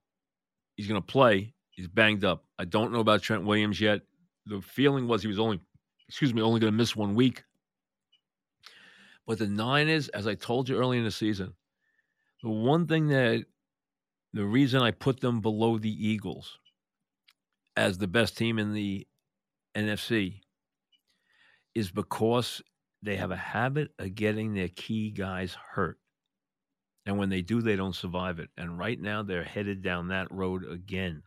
He's 0.78 0.88
going 0.88 1.02
to 1.02 1.06
play. 1.06 1.54
He's 1.72 1.90
banged 1.90 2.24
up. 2.24 2.46
I 2.58 2.64
don't 2.64 2.94
know 2.94 3.02
about 3.02 3.24
Trent 3.24 3.44
Williams 3.44 3.82
yet. 3.82 4.04
The 4.46 4.62
feeling 4.62 5.10
was 5.10 5.22
he 5.22 5.28
was 5.28 5.38
only, 5.38 5.60
excuse 6.12 6.34
me, 6.34 6.42
only 6.42 6.60
going 6.60 6.74
to 6.74 6.78
miss 6.78 6.94
one 6.94 7.16
week. 7.16 7.46
But 9.26 9.40
the 9.40 9.48
Niners, 9.48 10.10
as 10.10 10.28
I 10.28 10.36
told 10.36 10.68
you 10.68 10.78
early 10.78 10.98
in 10.98 11.06
the 11.06 11.12
season, 11.12 11.54
the 12.44 12.50
one 12.50 12.86
thing 12.86 13.08
that 13.08 13.46
the 14.34 14.44
reason 14.44 14.82
I 14.82 14.92
put 14.92 15.22
them 15.22 15.40
below 15.40 15.78
the 15.78 15.90
Eagles 15.90 16.60
as 17.78 17.98
the 17.98 18.10
best 18.10 18.38
team 18.38 18.60
in 18.60 18.74
the 18.74 19.08
NFC 19.74 20.42
is 21.74 21.92
because 21.92 22.62
they 23.02 23.16
have 23.16 23.32
a 23.32 23.38
habit 23.38 23.92
of 23.98 24.14
getting 24.14 24.54
their 24.54 24.68
key 24.68 25.12
guys 25.12 25.56
hurt. 25.76 25.98
And 27.06 27.18
when 27.18 27.30
they 27.30 27.42
do, 27.42 27.62
they 27.62 27.78
don't 27.78 27.96
survive 27.96 28.40
it. 28.40 28.50
And 28.58 28.78
right 28.78 29.00
now, 29.00 29.24
they're 29.24 29.46
headed 29.46 29.82
down 29.82 30.10
that 30.10 30.30
road 30.30 30.70
again. 30.70 31.24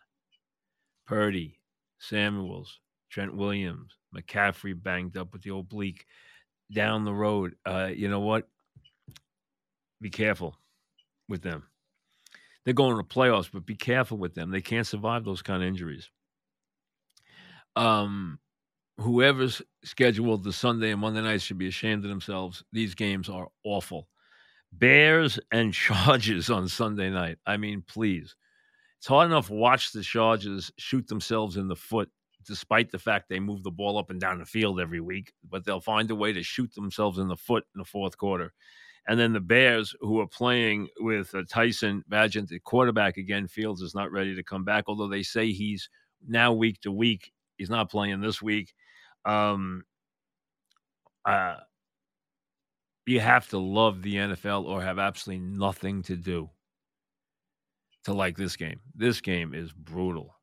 Purdy, 1.06 1.58
Samuels, 1.98 2.80
Trent 3.10 3.34
Williams, 3.34 3.96
McCaffrey 4.14 4.81
banged 4.81 5.16
up 5.16 5.33
with 5.33 5.42
the 5.42 5.55
oblique 5.55 6.07
down 6.72 7.05
the 7.05 7.12
road. 7.12 7.55
Uh, 7.64 7.90
you 7.94 8.09
know 8.09 8.20
what? 8.20 8.48
Be 10.00 10.11
careful 10.11 10.57
with 11.29 11.42
them. 11.42 11.64
They're 12.64 12.74
going 12.74 12.96
to 12.96 13.03
playoffs, 13.03 13.50
but 13.53 13.66
be 13.66 13.77
careful 13.77 14.16
with 14.16 14.35
them. 14.35 14.50
They 14.50 14.62
can't 14.62 14.87
survive 14.87 15.24
those 15.24 15.42
kind 15.42 15.62
of 15.62 15.68
injuries. 15.68 16.11
Um, 17.77 18.38
whoever's 18.98 19.61
scheduled 19.85 20.44
the 20.44 20.53
Sunday 20.53 20.90
and 20.90 21.00
Monday 21.00 21.20
nights 21.20 21.42
should 21.42 21.59
be 21.59 21.68
ashamed 21.68 22.05
of 22.05 22.11
themselves. 22.11 22.64
These 22.72 22.94
games 22.94 23.29
are 23.29 23.48
awful. 23.64 24.09
Bears 24.72 25.38
and 25.53 25.72
Chargers 25.74 26.50
on 26.50 26.68
Sunday 26.68 27.11
night. 27.11 27.38
I 27.46 27.57
mean, 27.57 27.83
please. 27.87 28.35
It's 28.98 29.07
hard 29.07 29.27
enough 29.27 29.48
to 29.48 29.55
watch 29.55 29.92
the 29.92 30.03
Chargers 30.03 30.72
shoot 30.79 31.07
themselves 31.09 31.59
in 31.59 31.68
the 31.68 31.77
foot, 31.77 32.11
despite 32.46 32.90
the 32.90 32.98
fact 32.98 33.28
they 33.28 33.40
move 33.40 33.62
the 33.62 33.70
ball 33.70 33.98
up 33.98 34.11
and 34.11 34.20
down 34.20 34.38
the 34.38 34.46
field 34.46 34.80
every 34.80 35.00
week, 35.00 35.33
but 35.48 35.64
they'll 35.64 35.80
find 35.80 36.11
a 36.11 36.14
way 36.14 36.33
to 36.33 36.42
shoot 36.42 36.72
themselves 36.74 37.18
in 37.18 37.28
the 37.28 37.37
foot 37.37 37.64
in 37.74 37.78
the 37.78 37.85
fourth 37.85 38.16
quarter. 38.16 38.52
And 39.07 39.20
then 39.20 39.33
the 39.33 39.40
Bears, 39.40 39.94
who 40.00 40.20
are 40.20 40.26
playing 40.26 40.88
with 40.98 41.35
Tyson 41.50 42.02
Bagent 42.11 42.52
at 42.52 42.64
quarterback 42.64 43.18
again, 43.18 43.46
Fields 43.46 43.83
is 43.83 43.94
not 43.94 44.11
ready 44.11 44.35
to 44.35 44.42
come 44.42 44.64
back, 44.64 44.85
although 44.87 45.09
they 45.09 45.22
say 45.22 45.52
he's 45.52 45.90
now 46.26 46.52
week 46.52 46.80
to 46.83 46.92
week. 46.92 47.33
He's 47.57 47.70
not 47.70 47.90
playing 47.90 48.20
this 48.20 48.40
week. 48.40 48.72
Um, 49.26 49.85
uh, 51.26 51.57
you 53.07 53.20
have 53.20 53.48
to 53.48 53.59
love 53.59 54.02
the 54.02 54.14
NFL 54.14 54.64
or 54.64 54.83
have 54.83 54.98
absolutely 54.98 55.46
nothing 55.46 56.02
to 56.04 56.16
do 56.16 56.50
to 58.04 58.12
like 58.12 58.37
this 58.37 58.57
game. 58.57 58.80
This 58.94 59.20
game 59.20 59.54
is 59.54 59.72
brutal. 59.72 60.35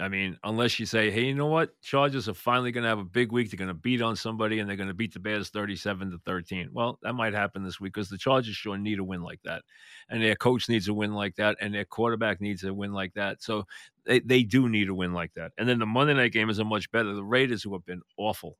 I 0.00 0.08
mean, 0.08 0.38
unless 0.44 0.78
you 0.78 0.86
say, 0.86 1.10
hey, 1.10 1.24
you 1.24 1.34
know 1.34 1.46
what? 1.46 1.80
Chargers 1.82 2.28
are 2.28 2.34
finally 2.34 2.70
going 2.70 2.84
to 2.84 2.88
have 2.88 3.00
a 3.00 3.04
big 3.04 3.32
week. 3.32 3.50
They're 3.50 3.58
going 3.58 3.68
to 3.68 3.74
beat 3.74 4.00
on 4.00 4.14
somebody 4.14 4.60
and 4.60 4.68
they're 4.68 4.76
going 4.76 4.88
to 4.88 4.94
beat 4.94 5.12
the 5.12 5.18
Bears 5.18 5.48
37 5.48 6.12
to 6.12 6.18
13. 6.24 6.70
Well, 6.72 6.98
that 7.02 7.14
might 7.14 7.34
happen 7.34 7.64
this 7.64 7.80
week 7.80 7.94
because 7.94 8.08
the 8.08 8.16
Chargers 8.16 8.54
sure 8.54 8.78
need 8.78 9.00
a 9.00 9.04
win 9.04 9.22
like 9.22 9.40
that. 9.42 9.62
And 10.08 10.22
their 10.22 10.36
coach 10.36 10.68
needs 10.68 10.86
a 10.88 10.94
win 10.94 11.14
like 11.14 11.34
that. 11.36 11.56
And 11.60 11.74
their 11.74 11.84
quarterback 11.84 12.40
needs 12.40 12.62
a 12.62 12.72
win 12.72 12.92
like 12.92 13.14
that. 13.14 13.42
So 13.42 13.64
they, 14.04 14.20
they 14.20 14.44
do 14.44 14.68
need 14.68 14.88
a 14.88 14.94
win 14.94 15.12
like 15.12 15.34
that. 15.34 15.52
And 15.58 15.68
then 15.68 15.80
the 15.80 15.86
Monday 15.86 16.14
night 16.14 16.32
game 16.32 16.48
is 16.48 16.60
a 16.60 16.64
much 16.64 16.90
better. 16.92 17.12
The 17.12 17.24
Raiders, 17.24 17.62
who 17.62 17.72
have 17.72 17.84
been 17.84 18.02
awful. 18.16 18.56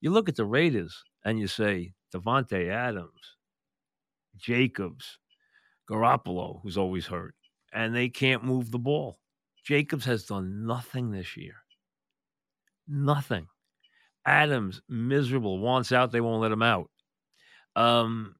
You 0.00 0.10
look 0.10 0.30
at 0.30 0.36
the 0.36 0.46
Raiders 0.46 1.04
and 1.24 1.38
you 1.38 1.46
say, 1.46 1.92
Davante 2.14 2.68
Adams, 2.70 3.36
Jacobs, 4.36 5.18
Garoppolo, 5.88 6.60
who's 6.62 6.78
always 6.78 7.06
hurt, 7.06 7.34
and 7.72 7.94
they 7.94 8.08
can't 8.08 8.44
move 8.44 8.70
the 8.70 8.78
ball. 8.78 9.19
Jacobs 9.64 10.04
has 10.04 10.24
done 10.24 10.66
nothing 10.66 11.10
this 11.10 11.36
year. 11.36 11.54
Nothing. 12.88 13.46
Adams, 14.26 14.82
miserable, 14.88 15.58
wants 15.58 15.92
out. 15.92 16.12
They 16.12 16.20
won't 16.20 16.42
let 16.42 16.52
him 16.52 16.62
out. 16.62 16.90
Um, 17.76 18.34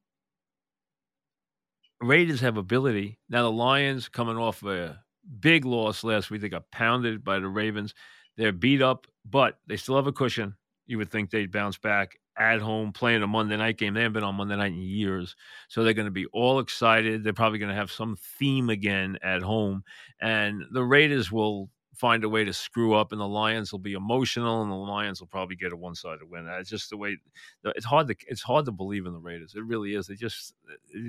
Raiders 2.01 2.41
have 2.41 2.57
ability. 2.57 3.19
Now, 3.29 3.43
the 3.43 3.53
Lions 3.53 4.09
coming 4.09 4.37
off 4.37 4.63
a 4.63 5.03
big 5.41 5.65
loss 5.65 6.03
last 6.03 6.31
week. 6.31 6.41
They 6.41 6.49
got 6.49 6.71
pounded 6.71 7.23
by 7.25 7.39
the 7.39 7.49
Ravens. 7.49 7.95
They're 8.37 8.53
beat 8.53 8.83
up, 8.83 9.07
but 9.25 9.59
they 9.67 9.77
still 9.77 9.97
have 9.97 10.07
a 10.07 10.13
cushion. 10.13 10.55
You 10.87 10.99
would 10.99 11.11
think 11.11 11.31
they'd 11.31 11.53
bounce 11.53 11.79
back 11.79 12.19
at 12.39 12.61
home 12.61 12.93
playing 12.93 13.23
a 13.23 13.27
Monday 13.27 13.57
night 13.57 13.77
game. 13.77 13.95
They 13.95 14.01
haven't 14.01 14.15
been 14.15 14.25
on 14.25 14.35
Monday 14.35 14.57
night 14.57 14.73
in 14.73 14.81
years. 14.81 15.37
So 15.69 15.85
they're 15.85 15.93
going 15.93 16.07
to 16.07 16.11
be 16.11 16.27
all 16.27 16.59
excited. 16.59 17.23
They're 17.23 17.33
probably 17.33 17.59
going 17.59 17.71
to 17.71 17.75
have 17.75 17.93
some 17.93 18.17
theme 18.39 18.71
again 18.71 19.19
at 19.23 19.43
home. 19.43 19.85
And 20.21 20.63
the 20.73 20.85
Raiders 20.85 21.31
will 21.31 21.71
find 22.01 22.25
a 22.25 22.29
way 22.29 22.45
to 22.45 22.53
screw 22.53 22.95
up, 22.95 23.13
and 23.13 23.21
the 23.21 23.29
Lions 23.29 23.73
will 23.73 23.79
be 23.79 23.93
emotional, 23.93 24.63
and 24.63 24.71
the 24.71 24.77
Lions 24.77 25.21
will 25.21 25.29
probably 25.29 25.55
get 25.57 25.73
a 25.73 25.77
one-sided 25.77 26.29
win. 26.31 26.47
That's 26.47 26.71
just 26.71 26.89
the 26.89 26.97
way. 26.97 27.19
It's 27.65 27.85
hard 27.85 28.09
to 28.09 28.17
it's 28.27 28.43
hard 28.43 28.65
to 28.65 28.73
believe 28.73 29.05
in 29.05 29.13
the 29.13 29.19
Raiders. 29.19 29.55
It 29.55 29.65
really 29.65 29.95
is. 29.95 30.07
They 30.07 30.15
just 30.15 30.55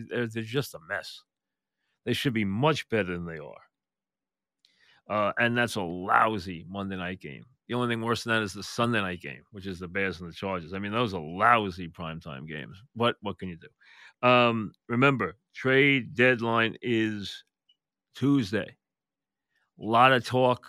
they're, 0.09 0.27
they're 0.27 0.43
just 0.43 0.75
a 0.75 0.79
mess. 0.89 1.23
They 2.03 2.13
should 2.13 2.33
be 2.33 2.45
much 2.45 2.89
better 2.89 3.13
than 3.13 3.25
they 3.25 3.39
are. 3.39 3.61
Uh, 5.09 5.31
and 5.37 5.57
that's 5.57 5.75
a 5.75 5.81
lousy 5.81 6.65
Monday 6.69 6.97
night 6.97 7.21
game. 7.21 7.45
The 7.67 7.75
only 7.75 7.93
thing 7.93 8.01
worse 8.01 8.23
than 8.23 8.33
that 8.33 8.43
is 8.43 8.53
the 8.53 8.63
Sunday 8.63 9.01
night 9.01 9.21
game, 9.21 9.43
which 9.51 9.65
is 9.65 9.79
the 9.79 9.87
Bears 9.87 10.19
and 10.19 10.29
the 10.29 10.33
Chargers. 10.33 10.73
I 10.73 10.79
mean, 10.79 10.91
those 10.91 11.13
are 11.13 11.21
lousy 11.21 11.87
primetime 11.87 12.47
games. 12.47 12.81
But 12.95 13.15
what 13.21 13.39
can 13.39 13.49
you 13.49 13.57
do? 13.57 14.27
Um, 14.27 14.73
remember, 14.87 15.37
trade 15.53 16.13
deadline 16.13 16.75
is 16.81 17.43
Tuesday. 18.15 18.75
A 19.79 19.83
lot 19.83 20.11
of 20.11 20.25
talk. 20.25 20.67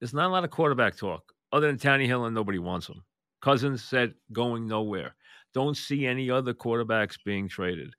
There's 0.00 0.14
not 0.14 0.28
a 0.28 0.32
lot 0.32 0.44
of 0.44 0.50
quarterback 0.50 0.96
talk 0.96 1.32
other 1.52 1.66
than 1.66 1.78
Tannehill, 1.78 2.26
and 2.26 2.34
nobody 2.34 2.58
wants 2.58 2.88
him. 2.88 3.02
Cousins 3.40 3.82
said 3.82 4.14
going 4.32 4.66
nowhere. 4.66 5.14
Don't 5.52 5.76
see 5.76 6.06
any 6.06 6.30
other 6.30 6.54
quarterbacks 6.54 7.16
being 7.24 7.48
traded. 7.48 7.94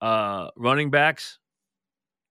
Uh, 0.00 0.48
running 0.56 0.90
backs, 0.90 1.38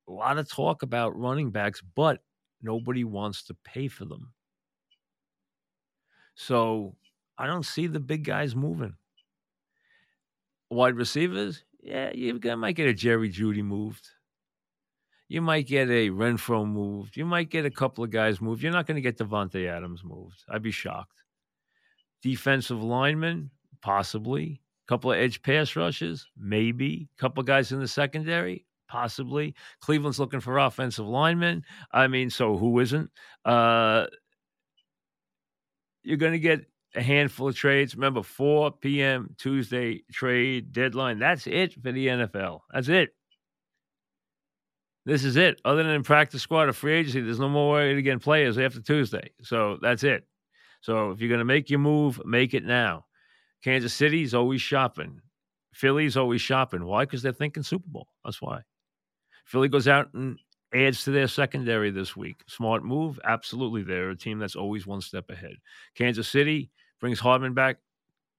a 0.08 0.12
lot 0.12 0.38
of 0.38 0.50
talk 0.50 0.84
about 0.84 1.18
running 1.18 1.52
backs, 1.52 1.82
but 1.96 2.22
nobody 2.62 3.04
wants 3.04 3.44
to 3.44 3.56
pay 3.64 3.88
for 3.88 4.06
them. 4.06 4.34
So 6.36 6.96
I 7.38 7.48
don't 7.48 7.66
see 7.66 7.88
the 7.88 8.00
big 8.00 8.24
guys 8.24 8.56
moving. 8.56 8.96
Wide 10.70 10.96
receivers, 10.96 11.64
yeah, 11.82 12.12
you 12.14 12.40
might 12.58 12.76
get 12.76 12.88
a 12.88 12.94
Jerry 12.94 13.30
Jeudy 13.30 13.64
moved. 13.64 14.08
You 15.28 15.42
might 15.42 15.68
get 15.68 15.90
a 15.90 16.10
Renfrow 16.10 16.68
moved. 16.68 17.18
You 17.18 17.26
might 17.26 17.50
get 17.50 17.66
a 17.66 17.72
couple 17.72 18.04
of 18.04 18.12
guys 18.12 18.42
moved. 18.42 18.62
You're 18.62 18.72
not 18.72 18.86
going 18.86 18.96
to 18.96 19.02
get 19.02 19.18
Davante 19.18 19.68
Adams 19.68 20.04
moved. 20.04 20.44
I'd 20.50 20.62
be 20.62 20.72
shocked. 20.72 21.24
Defensive 22.22 22.82
linemen, 22.82 23.50
possibly. 23.82 24.62
A 24.86 24.88
couple 24.88 25.12
of 25.12 25.18
edge 25.18 25.42
pass 25.42 25.76
rushes, 25.76 26.28
maybe. 26.38 27.10
A 27.18 27.22
couple 27.22 27.42
of 27.42 27.48
guys 27.48 27.72
in 27.72 27.80
the 27.80 27.88
secondary, 27.88 28.66
possibly. 28.88 29.56
Cleveland's 29.82 30.20
looking 30.20 30.40
for 30.40 30.60
offensive 30.60 31.08
linemen. 31.08 31.64
I 31.92 32.08
mean, 32.08 32.30
so 32.30 32.56
who 32.58 32.80
isn't? 32.80 33.10
Uh, 33.44 34.08
you're 36.04 36.18
going 36.18 36.34
to 36.34 36.40
get 36.40 36.66
a 36.96 37.02
handful 37.02 37.48
of 37.48 37.56
trades. 37.56 37.96
Remember, 37.96 38.24
4 38.24 38.72
p.m. 38.72 39.36
Tuesday 39.38 40.04
trade 40.12 40.72
deadline. 40.72 41.20
That's 41.20 41.48
it 41.48 41.74
for 41.74 41.92
the 41.92 42.08
NFL. 42.08 42.60
That's 42.72 42.90
it. 42.90 43.16
This 45.06 45.24
is 45.24 45.36
it. 45.36 45.60
Other 45.66 45.84
than 45.84 46.04
practice 46.04 46.42
squad 46.42 46.70
or 46.70 46.74
free 46.74 46.94
agency, 46.94 47.22
there's 47.22 47.40
no 47.40 47.50
more 47.50 47.76
way 47.76 47.94
to 47.94 48.02
get 48.02 48.22
players 48.22 48.58
after 48.58 48.82
Tuesday. 48.82 49.32
So 49.42 49.78
that's 49.82 50.04
it. 50.04 50.26
So 50.82 51.12
if 51.12 51.20
you're 51.20 51.30
going 51.30 51.40
to 51.40 51.46
make 51.46 51.70
your 51.70 51.80
move, 51.80 52.22
make 52.26 52.54
it 52.54 52.64
now. 52.64 53.06
Kansas 53.64 53.94
City's 53.94 54.34
always 54.34 54.62
shopping. 54.62 55.20
Philly's 55.74 56.16
always 56.16 56.42
shopping. 56.42 56.86
Why? 56.86 57.04
Because 57.04 57.22
they're 57.22 57.34
thinking 57.34 57.64
Super 57.64 57.88
Bowl. 57.88 58.08
That's 58.24 58.42
why. 58.42 58.62
Philly 59.46 59.68
goes 59.68 59.88
out 59.88 60.14
and 60.14 60.40
adds 60.74 61.04
to 61.04 61.12
their 61.12 61.28
secondary 61.28 61.92
this 61.92 62.16
week. 62.16 62.38
Smart 62.48 62.84
move, 62.84 63.20
absolutely. 63.24 63.84
They're 63.84 64.12
a 64.12 64.18
team 64.18 64.40
that's 64.40 64.56
always 64.56 64.88
one 64.88 65.02
step 65.02 65.30
ahead. 65.30 65.56
Kansas 65.96 66.28
City 66.28 66.72
brings 67.00 67.20
Hardman 67.20 67.54
back. 67.54 67.78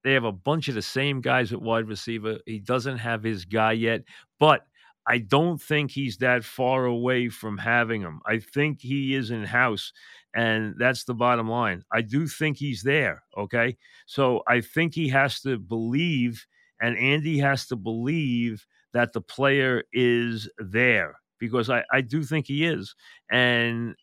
They 0.03 0.12
have 0.12 0.25
a 0.25 0.33
bunch 0.33 0.68
of 0.68 0.75
the 0.75 0.83
same 0.83 1.20
guys 1.20 1.53
at 1.53 1.62
wide 1.62 1.88
receiver. 1.88 2.38
He 2.44 2.59
doesn't 2.59 2.99
have 2.99 3.23
his 3.23 3.44
guy 3.44 3.73
yet, 3.73 4.03
but 4.38 4.66
I 5.07 5.18
don't 5.18 5.61
think 5.61 5.90
he's 5.90 6.18
that 6.18 6.44
far 6.44 6.87
away 6.87 7.29
from 7.29 7.59
having 7.59 8.03
him. 8.03 8.20
I 8.27 8.38
think 8.38 8.81
he 8.81 9.14
is 9.14 9.31
in 9.31 9.44
house, 9.44 9.92
and 10.35 10.75
that's 10.79 11.05
the 11.05 11.14
bottom 11.14 11.49
line. 11.49 11.85
I 11.92 12.03
do 12.03 12.27
think 12.27 12.57
he's 12.57 12.83
there. 12.83 13.23
Okay. 13.37 13.77
So 14.07 14.42
I 14.47 14.61
think 14.61 14.94
he 14.94 15.09
has 15.09 15.40
to 15.42 15.59
believe, 15.59 16.47
and 16.81 16.99
Andy 16.99 17.38
has 17.38 17.66
to 17.66 17.77
believe 17.77 18.66
that 18.92 19.12
the 19.12 19.20
player 19.20 19.85
is 19.92 20.49
there 20.59 21.16
because 21.47 21.71
I, 21.71 21.85
I 21.93 22.01
do 22.01 22.23
think 22.23 22.47
he 22.47 22.65
is. 22.65 22.95
And 23.31 23.95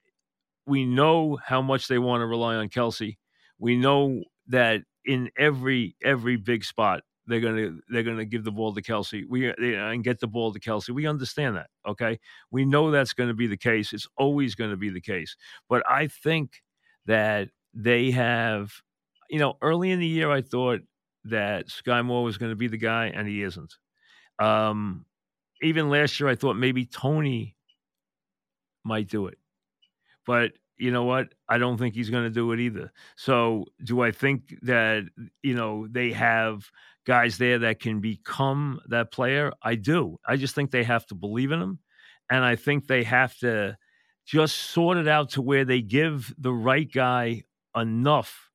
we 0.65 0.85
know 0.85 1.37
how 1.43 1.61
much 1.61 1.87
they 1.87 1.97
want 1.97 2.21
to 2.21 2.27
rely 2.27 2.55
on 2.55 2.69
Kelce. 2.69 3.17
We 3.59 3.75
know 3.75 4.23
that 4.47 4.81
in 5.05 5.29
every 5.37 5.95
every 6.03 6.35
big 6.35 6.63
spot 6.63 7.01
they're 7.27 7.39
gonna 7.39 7.71
they're 7.89 8.03
gonna 8.03 8.25
give 8.25 8.43
the 8.43 8.51
ball 8.51 8.73
to 8.73 8.81
Kelce. 8.81 9.23
We 9.27 9.47
and 9.47 10.03
get 10.03 10.19
the 10.19 10.27
ball 10.27 10.53
to 10.53 10.59
Kelce. 10.59 10.89
We 10.89 11.07
understand 11.07 11.55
that. 11.55 11.69
Okay, 11.87 12.19
we 12.51 12.65
know 12.65 12.91
that's 12.91 13.13
going 13.13 13.29
to 13.29 13.35
be 13.35 13.47
the 13.47 13.57
case. 13.57 13.93
It's 13.93 14.07
always 14.17 14.55
going 14.55 14.71
to 14.71 14.77
be 14.77 14.89
the 14.89 15.01
case. 15.01 15.35
But 15.69 15.83
I 15.89 16.07
think 16.07 16.61
that 17.05 17.49
they 17.73 18.11
have, 18.11 18.71
you 19.29 19.39
know, 19.39 19.57
early 19.61 19.91
in 19.91 19.99
the 19.99 20.07
year 20.07 20.31
I 20.31 20.41
thought 20.41 20.81
that 21.25 21.67
Skyy 21.67 22.03
Moore 22.03 22.23
was 22.23 22.37
going 22.37 22.51
to 22.51 22.55
be 22.55 22.67
the 22.67 22.77
guy, 22.77 23.07
and 23.07 23.27
he 23.27 23.43
isn't. 23.43 23.75
Um, 24.39 25.05
even 25.61 25.89
last 25.89 26.19
year, 26.19 26.29
I 26.29 26.35
thought 26.35 26.55
maybe 26.55 26.85
Toney 26.85 27.55
might 28.83 29.07
do 29.07 29.27
it. 29.27 29.37
But 30.25 30.53
you 30.77 30.91
know 30.91 31.03
what? 31.03 31.33
I 31.47 31.57
don't 31.57 31.77
think 31.77 31.93
he's 31.93 32.09
going 32.09 32.23
to 32.23 32.29
do 32.29 32.51
it 32.51 32.59
either. 32.59 32.91
So, 33.15 33.65
do 33.83 34.01
I 34.01 34.11
think 34.11 34.55
that, 34.63 35.03
you 35.43 35.53
know, 35.53 35.87
they 35.87 36.11
have 36.11 36.69
guys 37.05 37.37
there 37.37 37.59
that 37.59 37.79
can 37.79 37.99
become 37.99 38.79
that 38.87 39.11
player? 39.11 39.51
I 39.61 39.75
do. 39.75 40.19
I 40.27 40.37
just 40.37 40.55
think 40.55 40.71
they 40.71 40.83
have 40.83 41.05
to 41.07 41.15
believe 41.15 41.51
in 41.51 41.61
him. 41.61 41.79
And 42.29 42.43
I 42.43 42.55
think 42.55 42.87
they 42.87 43.03
have 43.03 43.37
to 43.39 43.77
just 44.25 44.55
sort 44.55 44.97
it 44.97 45.07
out 45.07 45.31
to 45.31 45.41
where 45.41 45.65
they 45.65 45.81
give 45.81 46.33
the 46.37 46.53
right 46.53 46.91
guy 46.91 47.43
enough, 47.75 48.49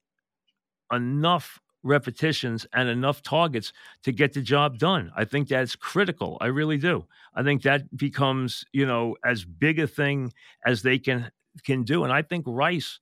enough 0.93 1.61
repetitions 1.87 2.67
and 2.73 2.89
enough 2.89 3.23
targets 3.23 3.73
to 4.03 4.13
get 4.13 4.33
the 4.33 4.43
job 4.43 4.79
done. 4.79 5.11
I 5.17 5.25
think 5.25 5.49
that's 5.49 5.77
critical. 5.77 6.37
I 6.41 6.47
really 6.47 6.79
do. 6.79 7.07
I 7.35 7.43
think 7.43 7.63
that 7.63 7.97
becomes, 7.97 8.65
you 8.73 8.87
know, 8.87 9.17
as 9.25 9.45
big 9.45 9.79
a 9.79 9.87
thing 9.87 10.33
as 10.65 10.83
they 10.83 10.99
can 10.99 11.31
can 11.65 11.85
do. 11.85 12.05
And 12.05 12.13
I 12.13 12.23
think 12.23 12.45
Rice 12.47 13.01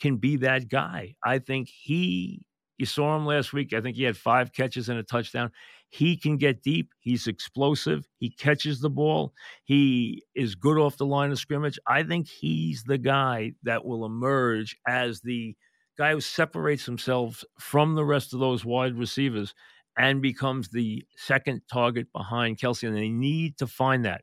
can 0.00 0.16
be 0.16 0.36
that 0.36 0.68
guy. 0.68 1.16
I 1.24 1.38
think 1.38 1.68
he 1.68 2.42
you 2.78 2.86
saw 2.86 3.16
him 3.16 3.24
last 3.24 3.52
week. 3.52 3.72
I 3.72 3.80
think 3.80 3.96
he 3.96 4.02
had 4.02 4.16
five 4.16 4.52
catches 4.52 4.88
and 4.88 4.98
a 4.98 5.02
touchdown. 5.02 5.50
He 5.88 6.16
can 6.16 6.36
get 6.36 6.62
deep. 6.62 6.90
He's 7.00 7.26
explosive. 7.26 8.06
He 8.18 8.28
catches 8.28 8.80
the 8.80 8.90
ball. 8.90 9.32
He 9.64 10.22
is 10.34 10.54
good 10.54 10.78
off 10.78 10.98
the 10.98 11.06
line 11.06 11.30
of 11.32 11.38
scrimmage. 11.38 11.78
I 11.86 12.02
think 12.02 12.28
he's 12.28 12.82
the 12.84 12.98
guy 12.98 13.52
that 13.62 13.84
will 13.84 14.04
emerge 14.04 14.76
as 14.86 15.20
the 15.20 15.56
guy 15.98 16.12
who 16.12 16.20
separates 16.20 16.84
himself 16.84 17.44
from 17.58 17.94
the 17.94 18.04
rest 18.04 18.34
of 18.34 18.40
those 18.40 18.64
wide 18.64 18.94
receivers 18.94 19.54
and 19.98 20.20
becomes 20.20 20.68
the 20.68 21.04
second 21.16 21.62
target 21.72 22.06
behind 22.12 22.58
Kelce. 22.58 22.86
And 22.86 22.96
they 22.96 23.08
need 23.08 23.56
to 23.58 23.66
find 23.66 24.04
that. 24.04 24.22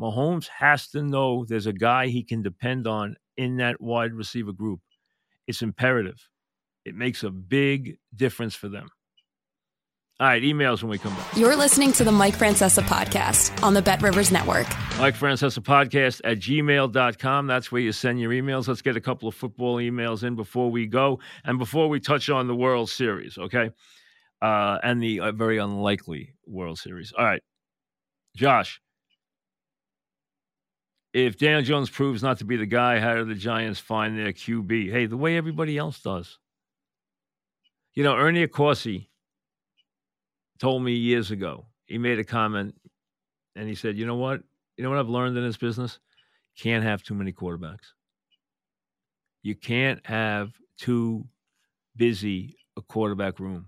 Mahomes 0.00 0.48
has 0.48 0.88
to 0.88 1.02
know 1.02 1.44
there's 1.44 1.66
a 1.66 1.72
guy 1.72 2.08
he 2.08 2.22
can 2.22 2.42
depend 2.42 2.86
on 2.86 3.16
in 3.36 3.56
that 3.56 3.80
wide 3.80 4.12
receiver 4.12 4.52
group. 4.52 4.80
It's 5.46 5.62
imperative. 5.62 6.28
It 6.84 6.94
makes 6.94 7.22
a 7.22 7.30
big 7.30 7.98
difference 8.14 8.54
for 8.54 8.68
them. 8.68 8.88
All 10.20 10.28
right, 10.28 10.40
emails 10.40 10.80
when 10.80 10.90
we 10.90 10.98
come 10.98 11.12
back. 11.16 11.36
You're 11.36 11.56
listening 11.56 11.90
to 11.94 12.04
the 12.04 12.12
Mike 12.12 12.36
Francesa 12.36 12.84
podcast 12.84 13.60
on 13.64 13.74
the 13.74 13.82
Bet 13.82 14.00
Rivers 14.00 14.30
Network. 14.30 14.68
Mike 14.96 15.16
Francesa 15.16 15.58
podcast 15.58 16.20
at 16.22 16.38
gmail.com. 16.38 17.48
That's 17.48 17.72
where 17.72 17.80
you 17.80 17.90
send 17.90 18.20
your 18.20 18.30
emails. 18.30 18.68
Let's 18.68 18.80
get 18.80 18.96
a 18.96 19.00
couple 19.00 19.28
of 19.28 19.34
football 19.34 19.78
emails 19.78 20.22
in 20.22 20.36
before 20.36 20.70
we 20.70 20.86
go 20.86 21.18
and 21.44 21.58
before 21.58 21.88
we 21.88 21.98
touch 21.98 22.30
on 22.30 22.46
the 22.46 22.54
World 22.54 22.90
Series, 22.90 23.36
okay? 23.38 23.72
Uh, 24.40 24.78
and 24.84 25.02
the 25.02 25.18
uh, 25.18 25.32
very 25.32 25.58
unlikely 25.58 26.34
World 26.46 26.78
Series. 26.78 27.12
All 27.18 27.24
right, 27.24 27.42
Josh. 28.36 28.80
If 31.12 31.38
Daniel 31.38 31.62
Jones 31.62 31.90
proves 31.90 32.22
not 32.22 32.38
to 32.38 32.44
be 32.44 32.56
the 32.56 32.66
guy, 32.66 33.00
how 33.00 33.14
do 33.14 33.24
the 33.24 33.34
Giants 33.34 33.80
find 33.80 34.16
their 34.16 34.32
QB? 34.32 34.92
Hey, 34.92 35.06
the 35.06 35.16
way 35.16 35.36
everybody 35.36 35.76
else 35.76 36.00
does. 36.00 36.38
You 37.94 38.04
know, 38.04 38.16
Ernie 38.16 38.46
Accorsi 38.46 39.08
told 40.58 40.82
me 40.82 40.92
years 40.92 41.30
ago. 41.30 41.66
He 41.86 41.98
made 41.98 42.18
a 42.18 42.24
comment 42.24 42.74
and 43.56 43.68
he 43.68 43.74
said, 43.74 43.96
You 43.96 44.06
know 44.06 44.16
what? 44.16 44.42
You 44.76 44.84
know 44.84 44.90
what 44.90 44.98
I've 44.98 45.08
learned 45.08 45.36
in 45.36 45.44
this 45.44 45.56
business? 45.56 45.98
Can't 46.56 46.84
have 46.84 47.02
too 47.02 47.14
many 47.14 47.32
quarterbacks. 47.32 47.92
You 49.42 49.54
can't 49.54 50.04
have 50.06 50.52
too 50.78 51.26
busy 51.96 52.56
a 52.76 52.82
quarterback 52.82 53.38
room. 53.38 53.66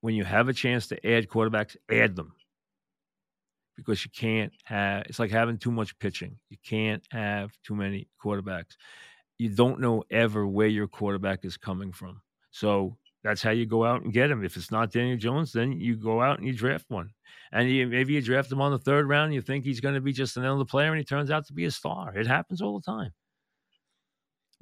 When 0.00 0.14
you 0.14 0.24
have 0.24 0.48
a 0.48 0.52
chance 0.52 0.86
to 0.88 1.06
add 1.06 1.28
quarterbacks, 1.28 1.76
add 1.90 2.16
them. 2.16 2.32
Because 3.76 4.04
you 4.04 4.10
can't 4.10 4.52
have, 4.64 5.04
it's 5.06 5.18
like 5.18 5.30
having 5.30 5.56
too 5.56 5.70
much 5.70 5.98
pitching. 5.98 6.36
You 6.50 6.56
can't 6.64 7.02
have 7.10 7.52
too 7.62 7.74
many 7.74 8.08
quarterbacks. 8.22 8.76
You 9.38 9.50
don't 9.50 9.80
know 9.80 10.02
ever 10.10 10.46
where 10.46 10.66
your 10.66 10.88
quarterback 10.88 11.44
is 11.44 11.56
coming 11.56 11.92
from. 11.92 12.20
So 12.50 12.96
that's 13.28 13.42
how 13.42 13.50
you 13.50 13.66
go 13.66 13.84
out 13.84 14.02
and 14.02 14.12
get 14.12 14.30
him. 14.30 14.42
If 14.42 14.56
it's 14.56 14.70
not 14.70 14.90
Daniel 14.90 15.18
Jones, 15.18 15.52
then 15.52 15.72
you 15.72 15.96
go 15.96 16.22
out 16.22 16.38
and 16.38 16.46
you 16.46 16.54
draft 16.54 16.86
one. 16.88 17.10
And 17.52 17.68
you, 17.68 17.86
maybe 17.86 18.14
you 18.14 18.22
draft 18.22 18.50
him 18.50 18.62
on 18.62 18.72
the 18.72 18.78
third 18.78 19.06
round. 19.06 19.34
You 19.34 19.42
think 19.42 19.66
he's 19.66 19.80
going 19.80 19.96
to 19.96 20.00
be 20.00 20.14
just 20.14 20.38
another 20.38 20.64
player, 20.64 20.88
and 20.88 20.98
he 20.98 21.04
turns 21.04 21.30
out 21.30 21.46
to 21.48 21.52
be 21.52 21.66
a 21.66 21.70
star. 21.70 22.16
It 22.16 22.26
happens 22.26 22.62
all 22.62 22.80
the 22.80 22.90
time. 22.90 23.10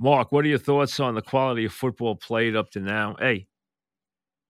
Mark, 0.00 0.32
what 0.32 0.44
are 0.44 0.48
your 0.48 0.58
thoughts 0.58 0.98
on 0.98 1.14
the 1.14 1.22
quality 1.22 1.64
of 1.64 1.72
football 1.72 2.16
played 2.16 2.56
up 2.56 2.70
to 2.72 2.80
now? 2.80 3.14
Hey, 3.20 3.46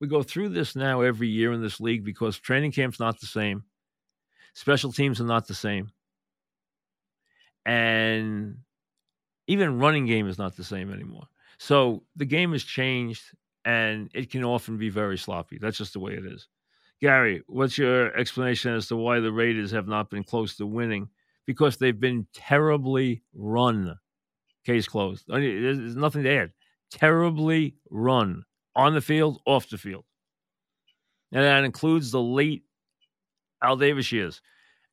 we 0.00 0.08
go 0.08 0.22
through 0.22 0.48
this 0.48 0.74
now 0.74 1.02
every 1.02 1.28
year 1.28 1.52
in 1.52 1.60
this 1.60 1.78
league 1.78 2.02
because 2.02 2.38
training 2.38 2.72
camp's 2.72 2.98
not 2.98 3.20
the 3.20 3.26
same, 3.26 3.64
special 4.54 4.92
teams 4.92 5.20
are 5.20 5.24
not 5.24 5.46
the 5.46 5.54
same, 5.54 5.92
and 7.66 8.56
even 9.46 9.78
running 9.78 10.06
game 10.06 10.26
is 10.26 10.38
not 10.38 10.56
the 10.56 10.64
same 10.64 10.90
anymore. 10.90 11.26
So 11.58 12.02
the 12.16 12.24
game 12.24 12.52
has 12.52 12.64
changed 12.64 13.22
and 13.66 14.08
it 14.14 14.30
can 14.30 14.44
often 14.44 14.78
be 14.78 14.88
very 14.88 15.18
sloppy. 15.18 15.58
That's 15.60 15.76
just 15.76 15.92
the 15.92 15.98
way 15.98 16.12
it 16.12 16.24
is. 16.24 16.46
Gary, 17.00 17.42
what's 17.48 17.76
your 17.76 18.16
explanation 18.16 18.72
as 18.72 18.86
to 18.86 18.96
why 18.96 19.18
the 19.18 19.32
Raiders 19.32 19.72
have 19.72 19.88
not 19.88 20.08
been 20.08 20.22
close 20.22 20.56
to 20.56 20.66
winning? 20.66 21.08
Because 21.46 21.76
they've 21.76 21.98
been 21.98 22.28
terribly 22.32 23.22
run. 23.34 23.98
Case 24.64 24.86
closed. 24.86 25.24
There's 25.26 25.96
nothing 25.96 26.22
to 26.22 26.34
add. 26.34 26.52
Terribly 26.92 27.74
run 27.90 28.44
on 28.76 28.94
the 28.94 29.00
field, 29.00 29.40
off 29.44 29.68
the 29.68 29.78
field. 29.78 30.04
And 31.32 31.42
that 31.42 31.64
includes 31.64 32.12
the 32.12 32.22
late 32.22 32.62
Al 33.62 33.76
Davis 33.76 34.12
years. 34.12 34.40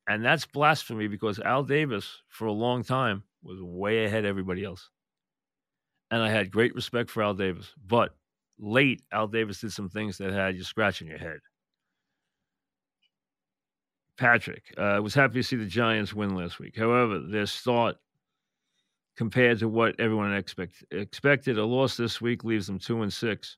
And 0.08 0.24
that's 0.24 0.46
blasphemy 0.46 1.06
because 1.06 1.38
Al 1.38 1.62
Davis, 1.62 2.22
for 2.28 2.46
a 2.46 2.52
long 2.52 2.82
time, 2.82 3.22
was 3.42 3.62
way 3.62 4.04
ahead 4.04 4.24
everybody 4.24 4.64
else. 4.64 4.90
And 6.10 6.20
I 6.20 6.28
had 6.28 6.50
great 6.50 6.74
respect 6.74 7.08
for 7.08 7.22
Al 7.22 7.34
Davis. 7.34 7.72
But 7.86 8.14
late, 8.58 9.02
Al 9.12 9.26
Davis 9.26 9.60
did 9.60 9.72
some 9.72 9.88
things 9.88 10.18
that 10.18 10.32
had 10.32 10.56
you 10.56 10.64
scratching 10.64 11.08
your 11.08 11.18
head. 11.18 11.38
Patrick 14.16 14.62
uh, 14.78 15.00
was 15.02 15.14
happy 15.14 15.34
to 15.34 15.42
see 15.42 15.56
the 15.56 15.66
Giants 15.66 16.14
win 16.14 16.36
last 16.36 16.60
week. 16.60 16.76
However, 16.76 17.18
their 17.18 17.46
start 17.46 17.96
compared 19.16 19.58
to 19.60 19.68
what 19.68 19.98
everyone 19.98 20.34
expect, 20.34 20.84
expected, 20.90 21.58
a 21.58 21.64
loss 21.64 21.96
this 21.96 22.20
week 22.20 22.44
leaves 22.44 22.66
them 22.66 22.78
two 22.78 23.02
and 23.02 23.12
six. 23.12 23.56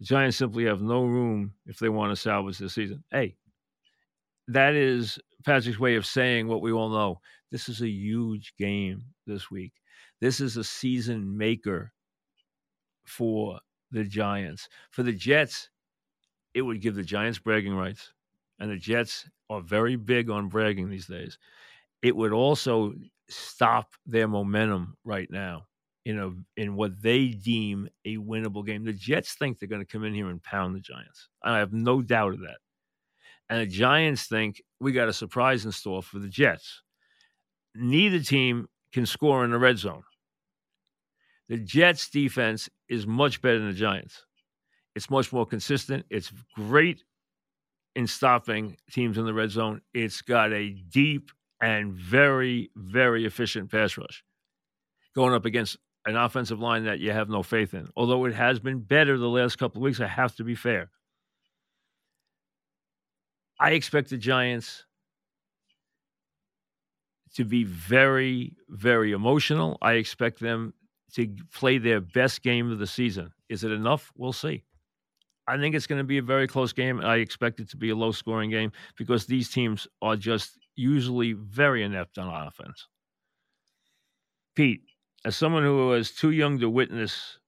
The 0.00 0.06
Giants 0.06 0.36
simply 0.36 0.64
have 0.64 0.82
no 0.82 1.04
room 1.04 1.52
if 1.66 1.78
they 1.78 1.88
want 1.88 2.10
to 2.10 2.20
salvage 2.20 2.58
the 2.58 2.68
season. 2.68 3.04
Hey, 3.10 3.36
that 4.48 4.74
is 4.74 5.18
Patrick's 5.44 5.78
way 5.78 5.94
of 5.94 6.06
saying 6.06 6.48
what 6.48 6.62
we 6.62 6.72
all 6.72 6.88
know. 6.88 7.20
This 7.50 7.68
is 7.68 7.80
a 7.80 7.88
huge 7.88 8.54
game 8.58 9.04
this 9.26 9.50
week. 9.50 9.72
This 10.20 10.40
is 10.40 10.56
a 10.56 10.64
season 10.64 11.36
maker 11.36 11.92
for 13.04 13.60
the 13.92 14.04
Giants. 14.04 14.68
For 14.90 15.02
the 15.02 15.12
Jets, 15.12 15.68
it 16.54 16.62
would 16.62 16.80
give 16.80 16.94
the 16.94 17.02
Giants 17.02 17.38
bragging 17.38 17.74
rights. 17.74 18.12
And 18.58 18.70
the 18.70 18.76
Jets 18.76 19.28
are 19.50 19.60
very 19.60 19.96
big 19.96 20.30
on 20.30 20.48
bragging 20.48 20.88
these 20.88 21.06
days. 21.06 21.38
It 22.02 22.16
would 22.16 22.32
also 22.32 22.94
stop 23.28 23.92
their 24.06 24.28
momentum 24.28 24.96
right 25.04 25.30
now 25.30 25.66
in 26.04 26.18
a 26.18 26.60
in 26.60 26.74
what 26.74 27.00
they 27.00 27.28
deem 27.28 27.88
a 28.04 28.16
winnable 28.16 28.66
game. 28.66 28.84
The 28.84 28.92
Jets 28.92 29.34
think 29.34 29.58
they're 29.58 29.68
going 29.68 29.84
to 29.84 29.90
come 29.90 30.04
in 30.04 30.14
here 30.14 30.28
and 30.28 30.42
pound 30.42 30.74
the 30.74 30.80
Giants. 30.80 31.28
and 31.44 31.54
I 31.54 31.58
have 31.58 31.72
no 31.72 32.02
doubt 32.02 32.34
of 32.34 32.40
that. 32.40 32.58
And 33.48 33.60
the 33.60 33.66
Giants 33.66 34.26
think 34.26 34.62
we 34.80 34.92
got 34.92 35.08
a 35.08 35.12
surprise 35.12 35.64
in 35.64 35.72
store 35.72 36.02
for 36.02 36.18
the 36.18 36.28
Jets. 36.28 36.82
Neither 37.74 38.20
team 38.20 38.68
can 38.92 39.06
score 39.06 39.44
in 39.44 39.50
the 39.50 39.58
red 39.58 39.78
zone. 39.78 40.02
The 41.52 41.58
Jets 41.58 42.08
defense 42.08 42.70
is 42.88 43.06
much 43.06 43.42
better 43.42 43.58
than 43.58 43.68
the 43.68 43.74
Giants. 43.74 44.24
It's 44.96 45.10
much 45.10 45.34
more 45.34 45.44
consistent. 45.44 46.06
It's 46.08 46.32
great 46.54 47.04
in 47.94 48.06
stopping 48.06 48.78
teams 48.90 49.18
in 49.18 49.26
the 49.26 49.34
red 49.34 49.50
zone. 49.50 49.82
It's 49.92 50.22
got 50.22 50.54
a 50.54 50.70
deep 50.70 51.30
and 51.60 51.92
very, 51.92 52.70
very 52.74 53.26
efficient 53.26 53.70
pass 53.70 53.98
rush 53.98 54.24
going 55.14 55.34
up 55.34 55.44
against 55.44 55.76
an 56.06 56.16
offensive 56.16 56.58
line 56.58 56.84
that 56.84 57.00
you 57.00 57.10
have 57.10 57.28
no 57.28 57.42
faith 57.42 57.74
in. 57.74 57.86
Although 57.98 58.24
it 58.24 58.34
has 58.34 58.58
been 58.58 58.80
better 58.80 59.18
the 59.18 59.28
last 59.28 59.56
couple 59.56 59.82
of 59.82 59.82
weeks, 59.82 60.00
I 60.00 60.06
have 60.06 60.34
to 60.36 60.44
be 60.44 60.54
fair. 60.54 60.88
I 63.60 63.72
expect 63.72 64.08
the 64.08 64.16
Giants 64.16 64.86
to 67.34 67.44
be 67.44 67.64
very, 67.64 68.56
very 68.70 69.12
emotional. 69.12 69.76
I 69.82 69.92
expect 69.92 70.40
them 70.40 70.72
to 71.14 71.28
play 71.52 71.78
their 71.78 72.00
best 72.00 72.42
game 72.42 72.70
of 72.70 72.78
the 72.78 72.86
season. 72.86 73.32
Is 73.48 73.64
it 73.64 73.72
enough? 73.72 74.12
We'll 74.16 74.32
see. 74.32 74.64
I 75.46 75.58
think 75.58 75.74
it's 75.74 75.86
going 75.86 75.98
to 75.98 76.04
be 76.04 76.18
a 76.18 76.22
very 76.22 76.46
close 76.46 76.72
game. 76.72 77.00
I 77.00 77.16
expect 77.16 77.60
it 77.60 77.68
to 77.70 77.76
be 77.76 77.90
a 77.90 77.96
low 77.96 78.12
scoring 78.12 78.50
game 78.50 78.72
because 78.96 79.26
these 79.26 79.50
teams 79.50 79.88
are 80.00 80.16
just 80.16 80.58
usually 80.76 81.32
very 81.32 81.82
inept 81.82 82.18
on 82.18 82.46
offense. 82.46 82.86
Pete, 84.54 84.82
as 85.24 85.36
someone 85.36 85.62
who 85.62 85.88
was 85.88 86.12
too 86.12 86.30
young 86.30 86.58
to 86.60 86.70
witness 86.70 87.38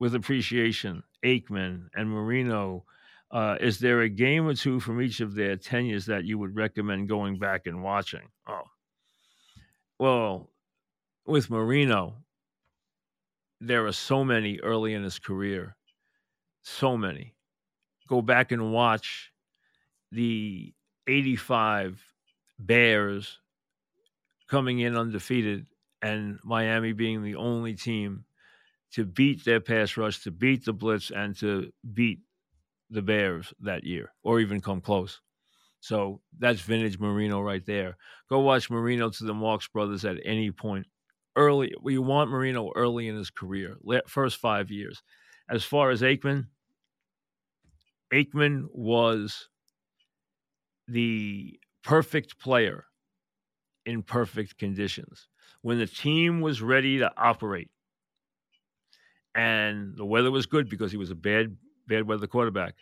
with 0.00 0.14
appreciation 0.14 1.02
Aikman 1.24 1.88
and 1.94 2.10
Marino, 2.10 2.84
uh, 3.30 3.56
is 3.60 3.78
there 3.78 4.02
a 4.02 4.08
game 4.08 4.46
or 4.46 4.54
two 4.54 4.80
from 4.80 5.00
each 5.00 5.20
of 5.20 5.34
their 5.34 5.56
tenures 5.56 6.06
that 6.06 6.24
you 6.24 6.38
would 6.38 6.56
recommend 6.56 7.08
going 7.08 7.38
back 7.38 7.66
and 7.66 7.82
watching? 7.82 8.28
Oh, 8.48 8.64
well, 9.98 10.50
with 11.26 11.50
Marino, 11.50 12.16
there 13.64 13.86
are 13.86 13.92
so 13.92 14.24
many 14.24 14.58
early 14.60 14.92
in 14.92 15.04
his 15.04 15.20
career, 15.20 15.76
so 16.62 16.96
many. 16.96 17.34
Go 18.08 18.20
back 18.20 18.50
and 18.50 18.72
watch 18.72 19.32
the 20.10 20.74
85 21.06 22.02
Bears 22.58 23.38
coming 24.48 24.80
in 24.80 24.96
undefeated 24.96 25.66
and 26.02 26.40
Miami 26.42 26.92
being 26.92 27.22
the 27.22 27.36
only 27.36 27.74
team 27.74 28.24
to 28.92 29.04
beat 29.04 29.44
their 29.44 29.60
pass 29.60 29.96
rush, 29.96 30.22
to 30.24 30.32
beat 30.32 30.64
the 30.64 30.72
blitz, 30.72 31.10
and 31.10 31.36
to 31.38 31.72
beat 31.94 32.18
the 32.90 33.00
Bears 33.00 33.54
that 33.60 33.84
year, 33.84 34.12
or 34.24 34.40
even 34.40 34.60
come 34.60 34.80
close. 34.80 35.20
So 35.78 36.20
that's 36.38 36.60
vintage 36.60 36.98
Marino 36.98 37.40
right 37.40 37.64
there. 37.64 37.96
Go 38.28 38.40
watch 38.40 38.70
Marino 38.70 39.08
to 39.08 39.24
the 39.24 39.32
Marks 39.32 39.68
Brothers 39.68 40.04
at 40.04 40.18
any 40.24 40.50
point 40.50 40.86
early. 41.36 41.74
We 41.80 41.98
want 41.98 42.30
Marino 42.30 42.70
early 42.74 43.08
in 43.08 43.16
his 43.16 43.30
career, 43.30 43.76
first 44.06 44.38
five 44.38 44.70
years. 44.70 45.02
As 45.48 45.64
far 45.64 45.90
as 45.90 46.02
Aikman, 46.02 46.46
Aikman 48.12 48.66
was 48.72 49.48
the 50.88 51.58
perfect 51.82 52.38
player 52.38 52.84
in 53.84 54.02
perfect 54.02 54.58
conditions. 54.58 55.28
When 55.62 55.78
the 55.78 55.86
team 55.86 56.40
was 56.40 56.60
ready 56.60 56.98
to 56.98 57.12
operate 57.16 57.70
and 59.34 59.96
the 59.96 60.04
weather 60.04 60.30
was 60.30 60.46
good 60.46 60.68
because 60.68 60.90
he 60.90 60.98
was 60.98 61.10
a 61.10 61.16
bad 61.16 61.56
bad 61.86 62.06
weather 62.06 62.26
quarterback, 62.26 62.74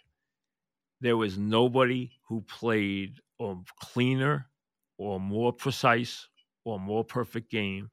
there 1.01 1.17
was 1.17 1.39
nobody 1.39 2.13
who 2.29 2.43
played 2.43 3.15
a 3.41 3.55
cleaner 3.81 4.47
or 4.99 5.19
more 5.19 5.53
precise 5.53 6.29
or 6.65 6.79
more 6.79 7.05
perfect 7.05 7.51
game 7.51 7.91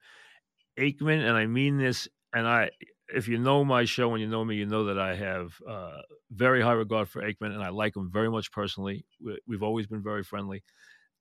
Aikman, 0.78 1.26
and 1.26 1.36
I 1.36 1.46
mean 1.46 1.78
this, 1.78 2.08
and 2.34 2.46
I 2.46 2.70
if 3.14 3.26
you 3.26 3.38
know 3.38 3.64
my 3.64 3.84
show 3.84 4.12
and 4.12 4.20
you 4.20 4.28
know 4.28 4.44
me, 4.44 4.56
you 4.56 4.66
know 4.66 4.84
that 4.84 4.98
I 4.98 5.14
have 5.14 5.54
uh, 5.66 6.02
very 6.30 6.60
high 6.62 6.72
regard 6.72 7.08
for 7.08 7.22
Aikman, 7.22 7.54
and 7.54 7.62
I 7.62 7.70
like 7.70 7.96
him 7.96 8.10
very 8.12 8.30
much 8.30 8.52
personally. 8.52 9.04
We, 9.24 9.38
we've 9.46 9.62
always 9.62 9.86
been 9.86 10.02
very 10.02 10.22
friendly, 10.22 10.62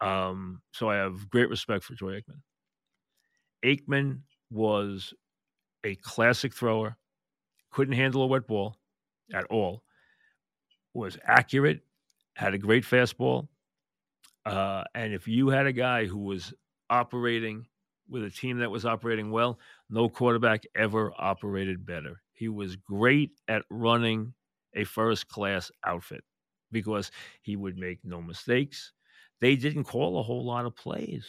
um, 0.01 0.61
so 0.71 0.89
I 0.89 0.95
have 0.97 1.29
great 1.29 1.49
respect 1.49 1.83
for 1.83 1.95
Troy 1.95 2.21
Aikman. 2.21 2.41
Aikman 3.65 4.19
was 4.51 5.13
a 5.83 5.95
classic 5.95 6.53
thrower, 6.53 6.97
couldn't 7.71 7.95
handle 7.95 8.23
a 8.23 8.27
wet 8.27 8.47
ball 8.47 8.77
at 9.33 9.45
all, 9.45 9.83
was 10.93 11.17
accurate, 11.23 11.81
had 12.35 12.53
a 12.53 12.57
great 12.57 12.83
fastball. 12.83 13.47
Uh, 14.45 14.83
and 14.95 15.13
if 15.13 15.27
you 15.27 15.49
had 15.49 15.67
a 15.67 15.73
guy 15.73 16.05
who 16.05 16.19
was 16.19 16.53
operating 16.89 17.65
with 18.09 18.23
a 18.23 18.29
team 18.29 18.59
that 18.59 18.71
was 18.71 18.85
operating 18.85 19.31
well, 19.31 19.59
no 19.89 20.09
quarterback 20.09 20.63
ever 20.75 21.13
operated 21.17 21.85
better. 21.85 22.21
He 22.33 22.49
was 22.49 22.75
great 22.75 23.31
at 23.47 23.63
running 23.69 24.33
a 24.75 24.83
first 24.83 25.27
class 25.27 25.71
outfit 25.85 26.23
because 26.71 27.11
he 27.41 27.55
would 27.55 27.77
make 27.77 27.99
no 28.03 28.21
mistakes. 28.21 28.93
They 29.39 29.55
didn't 29.55 29.85
call 29.85 30.19
a 30.19 30.23
whole 30.23 30.45
lot 30.45 30.65
of 30.65 30.75
plays. 30.75 31.25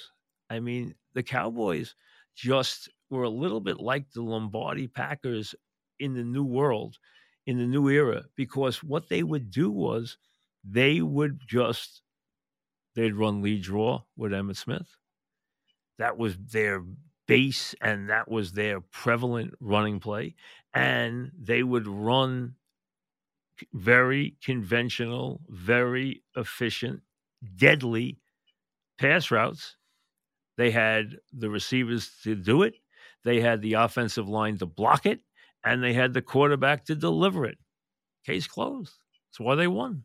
I 0.51 0.61
mean, 0.61 0.95
the 1.15 1.23
Cowboys 1.23 1.95
just 2.35 2.89
were 3.11 3.25
a 3.25 3.31
little 3.31 3.61
bit 3.61 3.81
like 3.81 4.11
the 4.11 4.23
Lombardi 4.23 4.87
Packers 4.87 5.55
in 5.99 6.15
the 6.15 6.25
new 6.25 6.45
world, 6.45 6.97
in 7.47 7.59
the 7.59 7.67
new 7.67 7.89
era, 7.89 8.25
because 8.37 8.83
what 8.83 9.09
they 9.09 9.23
would 9.23 9.51
do 9.51 9.71
was 9.71 10.19
they 10.65 11.01
would 11.01 11.41
just 11.47 12.03
they'd 12.95 13.15
run 13.15 13.43
lead 13.43 13.63
draw 13.63 14.03
with 14.17 14.33
Emmitt 14.33 14.57
Smith. 14.57 14.97
That 15.99 16.17
was 16.19 16.37
their 16.37 16.85
base 17.27 17.75
and 17.81 18.09
that 18.09 18.31
was 18.31 18.53
their 18.53 18.81
prevalent 18.81 19.55
running 19.61 20.01
play. 20.01 20.35
And 20.75 21.33
they 21.39 21.63
would 21.63 21.87
run 21.87 22.55
very 23.73 24.37
conventional, 24.43 25.41
very 25.49 26.23
efficient, 26.37 27.03
deadly 27.57 28.19
pass 28.99 29.31
routes. 29.31 29.77
They 30.57 30.71
had 30.71 31.17
the 31.33 31.51
receivers 31.51 32.11
to 32.25 32.35
do 32.35 32.63
it, 32.63 32.75
they 33.25 33.41
had 33.41 33.63
the 33.63 33.75
offensive 33.75 34.29
line 34.29 34.59
to 34.59 34.67
block 34.67 35.07
it, 35.07 35.21
and 35.65 35.83
they 35.83 35.93
had 35.93 36.15
the 36.15 36.23
quarterback 36.23 36.85
to 36.87 36.95
deliver 36.95 37.45
it. 37.45 37.59
Case 38.25 38.47
closed. 38.47 38.95
That's 39.31 39.41
why 39.41 39.55
they 39.55 39.67
won. 39.67 40.05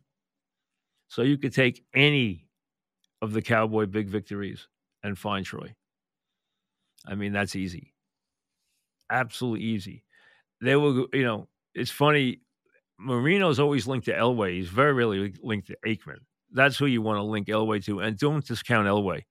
So 1.08 1.22
you 1.22 1.38
could 1.38 1.54
take 1.54 1.84
any 1.94 2.46
of 3.22 3.32
the 3.32 3.42
Cowboy 3.42 3.86
big 3.86 4.08
victories 4.08 4.68
and 5.02 5.18
find 5.18 5.44
Troy. 5.44 5.74
I 7.06 7.14
mean, 7.14 7.32
that's 7.32 7.56
easy. 7.56 7.92
Absolutely 9.10 9.64
easy. 9.66 10.04
They 10.60 10.76
will, 10.76 11.08
you 11.12 11.24
know, 11.24 11.48
it's 11.74 11.90
funny. 11.90 12.40
Marino's 13.00 13.60
always 13.60 13.86
linked 13.86 14.06
to 14.06 14.14
Elway. 14.14 14.54
He's 14.56 14.68
very 14.68 14.92
rarely 14.92 15.34
linked 15.42 15.68
to 15.68 15.78
Aikman. 15.86 16.20
That's 16.52 16.78
who 16.78 16.86
you 16.86 17.02
want 17.02 17.18
to 17.18 17.22
link 17.24 17.48
Elway 17.48 17.84
to. 17.86 18.00
And 18.00 18.18
don't 18.18 18.46
discount 18.46 18.86
Elway 18.88 19.24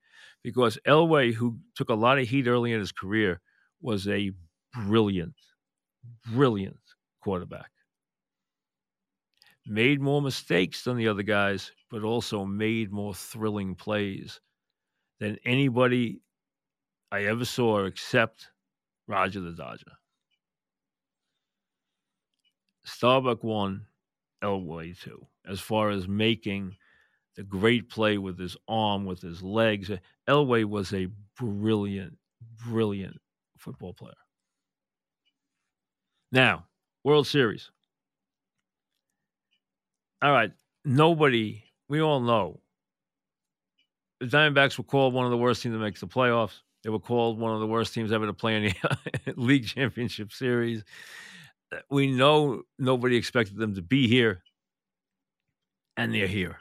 because 0.44 0.78
Elway, 0.88 1.34
who 1.34 1.58
took 1.76 1.90
a 1.90 1.96
lot 1.96 2.20
of 2.20 2.28
heat 2.28 2.48
early 2.48 2.74
in 2.74 2.80
his 2.80 2.92
career, 2.92 3.42
was 3.82 4.08
a 4.08 4.32
brilliant, 4.74 5.36
brilliant 6.32 6.80
quarterback. 7.22 7.72
Made 9.66 10.02
more 10.02 10.22
mistakes 10.22 10.84
than 10.84 10.98
the 10.98 11.08
other 11.10 11.24
guys, 11.24 11.72
but 11.90 12.04
also 12.04 12.46
made 12.46 12.92
more 12.92 13.14
thrilling 13.14 13.76
plays 13.76 14.42
than 15.20 15.38
anybody 15.46 16.23
I 17.14 17.26
ever 17.26 17.46
saw 17.46 17.86
except 17.86 18.50
Roger 19.08 19.40
the 19.40 19.52
Dodger. 19.52 19.92
Staubach 22.86 23.44
won 23.44 23.86
Elway 24.44 25.00
too, 25.00 25.28
as 25.48 25.60
far 25.60 25.92
as 25.92 26.08
making 26.08 26.76
the 27.36 27.44
great 27.44 27.88
play 27.88 28.18
with 28.18 28.40
his 28.40 28.58
arm, 28.68 29.06
with 29.06 29.22
his 29.22 29.44
legs. 29.44 29.92
Elway 30.28 30.66
was 30.66 30.92
a 30.92 31.08
brilliant, 31.38 32.18
brilliant 32.66 33.22
football 33.60 33.94
player. 33.94 34.14
Now, 36.32 36.66
World 37.04 37.28
Series. 37.28 37.70
All 40.24 40.32
right, 40.32 40.52
nobody, 40.84 41.64
we 41.88 42.02
all 42.02 42.22
know 42.22 42.60
the 44.20 44.26
Diamondbacks 44.26 44.80
were 44.80 44.84
called 44.84 45.14
one 45.14 45.26
of 45.26 45.32
the 45.32 45.38
worst 45.38 45.62
teams 45.62 45.76
to 45.76 45.80
make 45.80 46.00
the 46.00 46.08
playoffs. 46.08 46.62
They 46.84 46.90
were 46.90 47.00
called 47.00 47.40
one 47.40 47.54
of 47.54 47.62
the 47.62 47.68
worst 47.68 47.94
teams 47.94 48.12
ever 48.12 48.26
to 48.26 48.34
play 48.34 48.58
in 48.58 48.74
the 49.26 49.34
league 49.38 49.66
championship 49.66 50.32
series. 50.32 50.84
Uh, 51.72 51.78
we 51.90 52.08
know 52.08 52.64
nobody 52.78 53.16
expected 53.16 53.58
them 53.58 53.76
to 53.76 53.82
be 53.82 54.08
here, 54.08 54.44
and 55.96 56.14
they're 56.14 56.28
here. 56.28 56.60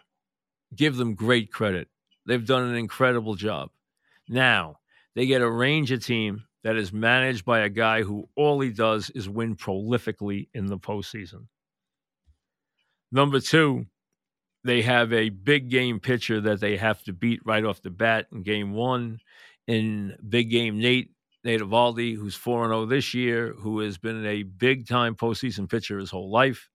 Give 0.74 0.96
them 0.96 1.14
great 1.14 1.52
credit. 1.52 1.88
They've 2.24 2.44
done 2.44 2.62
an 2.62 2.76
incredible 2.76 3.34
job. 3.34 3.70
Now, 4.28 4.78
they 5.14 5.26
get 5.26 5.42
a 5.42 5.50
Ranger 5.50 5.98
team 5.98 6.44
that 6.62 6.76
is 6.76 6.92
managed 6.92 7.44
by 7.44 7.60
a 7.60 7.68
guy 7.68 8.02
who 8.02 8.28
all 8.36 8.60
he 8.60 8.70
does 8.70 9.10
is 9.10 9.28
win 9.28 9.56
prolifically 9.56 10.48
in 10.54 10.66
the 10.66 10.78
postseason. 10.78 11.46
Number 13.10 13.40
two, 13.40 13.86
they 14.64 14.82
have 14.82 15.12
a 15.12 15.28
big 15.30 15.68
game 15.68 15.98
pitcher 15.98 16.40
that 16.40 16.60
they 16.60 16.76
have 16.76 17.02
to 17.04 17.12
beat 17.12 17.40
right 17.44 17.64
off 17.64 17.82
the 17.82 17.90
bat 17.90 18.28
in 18.32 18.42
game 18.42 18.72
one 18.72 19.18
in 19.72 20.14
big 20.28 20.50
game 20.50 20.78
Nate 20.78 21.10
Nate 21.44 21.60
Eovaldi, 21.60 22.14
who's 22.14 22.36
4 22.36 22.68
0 22.68 22.86
this 22.86 23.14
year, 23.14 23.52
who 23.52 23.80
has 23.80 23.98
been 23.98 24.24
a 24.26 24.42
big 24.42 24.86
time 24.86 25.16
postseason 25.16 25.68
pitcher 25.68 25.98
his 25.98 26.10
whole 26.10 26.30
life. 26.30 26.68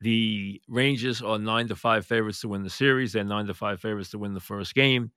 The 0.00 0.60
Rangers 0.68 1.20
are 1.20 1.38
9 1.38 1.68
to 1.68 1.76
5 1.76 2.06
favorites 2.06 2.40
to 2.40 2.48
win 2.48 2.62
the 2.62 2.70
series. 2.70 3.12
They're 3.12 3.24
9 3.24 3.46
to 3.46 3.54
5 3.54 3.80
favorites 3.80 4.10
to 4.10 4.18
win 4.18 4.34
the 4.34 4.40
first 4.40 4.74
game. 4.74 5.12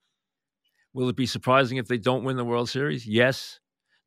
Will 0.94 1.10
it 1.10 1.16
be 1.16 1.26
surprising 1.26 1.78
if 1.78 1.88
they 1.88 1.98
don't 1.98 2.24
win 2.24 2.38
the 2.38 2.46
World 2.46 2.70
Series? 2.70 3.06
Yes. 3.08 3.60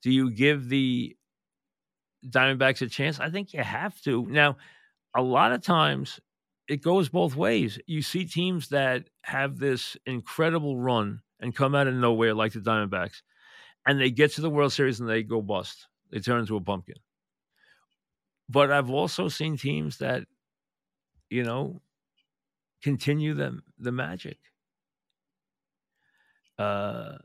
Do 0.02 0.10
you 0.10 0.30
give 0.30 0.68
the 0.68 1.16
Diamondbacks 2.26 2.82
a 2.82 2.88
chance? 2.88 3.18
I 3.20 3.30
think 3.30 3.52
you 3.52 3.62
have 3.62 4.00
to. 4.02 4.26
Now, 4.26 4.56
a 5.16 5.22
lot 5.22 5.52
of 5.52 5.62
times 5.62 6.20
it 6.68 6.82
goes 6.82 7.08
both 7.08 7.34
ways. 7.34 7.78
You 7.86 8.02
see 8.02 8.24
teams 8.24 8.68
that 8.68 9.08
have 9.22 9.58
this 9.58 9.96
incredible 10.06 10.78
run 10.78 11.22
and 11.40 11.54
come 11.54 11.74
out 11.74 11.86
of 11.86 11.94
nowhere 11.94 12.34
like 12.34 12.52
the 12.52 12.60
Diamondbacks, 12.60 13.22
and 13.86 14.00
they 14.00 14.10
get 14.10 14.32
to 14.32 14.40
the 14.40 14.50
World 14.50 14.72
Series 14.72 15.00
and 15.00 15.08
they 15.08 15.22
go 15.22 15.40
bust. 15.42 15.86
They 16.10 16.20
turn 16.20 16.40
into 16.40 16.56
a 16.56 16.60
pumpkin. 16.60 16.96
But 18.48 18.70
I've 18.72 18.90
also 18.90 19.28
seen 19.28 19.56
teams 19.56 19.98
that, 19.98 20.24
you 21.28 21.44
know, 21.44 21.82
continue 22.82 23.34
the 23.34 23.60
the 23.78 23.92
magic. 23.92 24.38
Uh, 26.58 27.18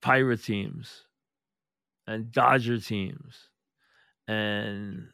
pirate 0.00 0.42
teams 0.42 1.04
and 2.06 2.30
Dodger 2.30 2.78
teams 2.78 3.48
and 4.28 5.08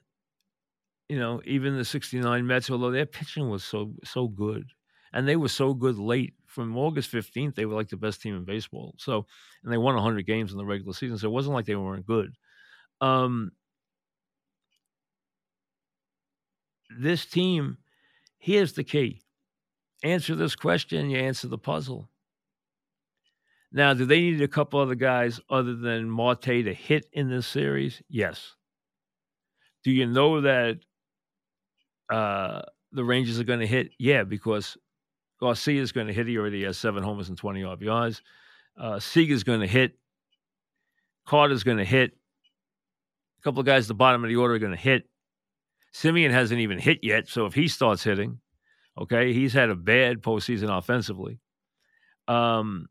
you 1.09 1.18
know 1.18 1.40
even 1.45 1.77
the 1.77 1.85
69 1.85 2.47
Mets 2.47 2.71
although 2.71 2.90
their 2.90 3.07
pitching 3.07 3.49
was 3.49 3.64
so 3.64 3.95
so 4.05 4.29
good 4.29 4.66
and 5.12 5.27
they 5.27 5.37
were 5.37 5.49
so 5.49 5.75
good 5.75 5.99
late 5.99 6.35
from 6.53 6.77
August 6.77 7.11
15th, 7.11 7.55
they 7.55 7.65
were 7.65 7.75
like 7.75 7.88
the 7.88 7.97
best 7.97 8.21
team 8.21 8.37
in 8.37 8.45
baseball. 8.45 8.95
So, 8.99 9.27
and 9.65 9.73
they 9.73 9.79
won 9.79 9.95
100 9.95 10.27
games 10.27 10.53
in 10.53 10.59
the 10.59 10.65
regular 10.65 10.93
season. 10.93 11.19
So 11.19 11.29
it 11.29 11.33
wasn't 11.33 11.55
like 11.55 11.67
they 11.67 11.77
weren't 11.77 12.07
good. 12.07 12.35
Um, 13.01 13.53
this 16.99 17.25
team, 17.27 17.79
here's 18.38 18.75
the 18.75 18.85
key 18.85 19.23
answer 20.05 20.35
this 20.35 20.57
question, 20.57 21.11
you 21.11 21.19
answer 21.19 21.47
the 21.47 21.59
puzzle. 21.59 22.09
Now, 23.71 23.95
do 23.95 24.05
they 24.05 24.21
need 24.21 24.43
a 24.43 24.49
couple 24.49 24.81
other 24.81 24.95
guys 24.95 25.41
other 25.49 25.75
than 25.75 26.11
Marte 26.11 26.43
to 26.43 26.75
hit 26.75 27.07
in 27.12 27.31
this 27.31 27.47
series? 27.47 28.03
Yes. 28.09 28.55
Do 29.85 29.91
you 29.91 30.07
know 30.07 30.43
that 30.43 30.81
uh, 32.11 32.62
the 32.93 33.05
Rangers 33.05 33.41
are 33.41 33.45
going 33.45 33.61
to 33.61 33.67
hit? 33.67 33.91
Yeah, 33.99 34.25
because 34.25 34.77
Garcia 35.42 35.83
is 35.83 35.90
going 35.90 36.07
to 36.07 36.12
hit. 36.12 36.28
He 36.28 36.38
already 36.38 36.62
has 36.62 36.78
seven 36.78 37.02
homers 37.02 37.28
and 37.28 37.37
20 37.37 37.62
RBIs. 37.62 38.20
Uh, 38.78 39.00
is 39.16 39.42
going 39.42 39.61
to 39.61 39.66
hit. 39.66 39.98
Carter's 41.26 41.64
going 41.64 41.78
to 41.78 41.85
hit. 41.85 42.12
A 42.12 43.42
couple 43.42 43.59
of 43.59 43.66
guys 43.66 43.87
at 43.87 43.88
the 43.88 43.94
bottom 43.94 44.22
of 44.22 44.31
the 44.31 44.37
order 44.37 44.55
are 44.55 44.61
going 44.61 44.70
to 44.70 44.78
hit. 44.78 45.09
Semien 45.92 46.31
hasn't 46.31 46.61
even 46.61 46.78
hit 46.78 47.00
yet. 47.02 47.26
So 47.26 47.46
if 47.46 47.55
he 47.55 47.66
starts 47.66 48.05
hitting, 48.05 48.38
okay, 48.96 49.33
he's 49.33 49.52
had 49.52 49.68
a 49.68 49.74
bad 49.74 50.22
postseason 50.22 50.76
offensively. 50.78 51.40
Um, 52.28 52.87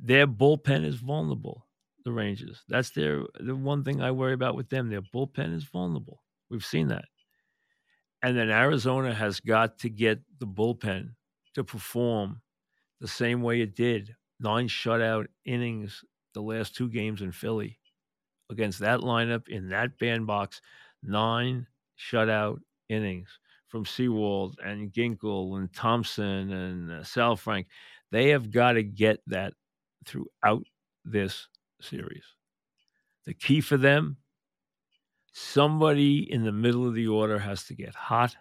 their 0.00 0.26
bullpen 0.26 0.82
is 0.86 0.96
vulnerable. 0.96 1.66
The 2.06 2.12
Rangers. 2.12 2.62
That's 2.68 2.90
their 2.90 3.24
the 3.38 3.54
one 3.54 3.84
thing 3.84 4.00
I 4.00 4.12
worry 4.12 4.32
about 4.32 4.56
with 4.56 4.70
them. 4.70 4.88
Their 4.88 5.02
bullpen 5.02 5.54
is 5.54 5.64
vulnerable. 5.64 6.22
We've 6.48 6.64
seen 6.64 6.88
that. 6.88 7.04
And 8.26 8.36
then 8.36 8.50
Arizona 8.50 9.14
has 9.14 9.38
got 9.38 9.78
to 9.78 9.88
get 9.88 10.18
the 10.40 10.48
bullpen 10.48 11.10
to 11.54 11.62
perform 11.62 12.42
the 13.00 13.06
same 13.06 13.40
way 13.40 13.60
it 13.60 13.76
did 13.76 14.16
nine 14.40 14.66
shutout 14.66 15.26
innings 15.44 16.02
the 16.34 16.42
last 16.42 16.74
two 16.74 16.88
games 16.88 17.22
in 17.22 17.30
Philly. 17.30 17.78
against 18.50 18.80
that 18.80 18.98
lineup 18.98 19.46
in 19.46 19.68
that 19.68 19.96
bandbox, 20.00 20.60
nine 21.04 21.68
shutout 21.96 22.58
innings 22.88 23.28
from 23.68 23.86
Sewald 23.86 24.58
and 24.64 24.92
Ginkel 24.92 25.56
and 25.56 25.72
Thompson 25.72 26.52
and 26.52 26.90
uh, 26.90 27.04
Saalfrank. 27.04 27.66
They 28.10 28.30
have 28.30 28.50
got 28.50 28.72
to 28.72 28.82
get 28.82 29.20
that 29.28 29.52
throughout 30.04 30.64
this 31.04 31.46
series. 31.80 32.24
The 33.24 33.34
key 33.34 33.60
for 33.60 33.76
them 33.76 34.16
somebody 35.38 36.32
in 36.32 36.44
the 36.44 36.52
middle 36.52 36.88
of 36.88 36.94
the 36.94 37.08
order 37.08 37.38
has 37.38 37.64
to 37.64 37.74
get 37.74 37.94
hot, 37.94 38.34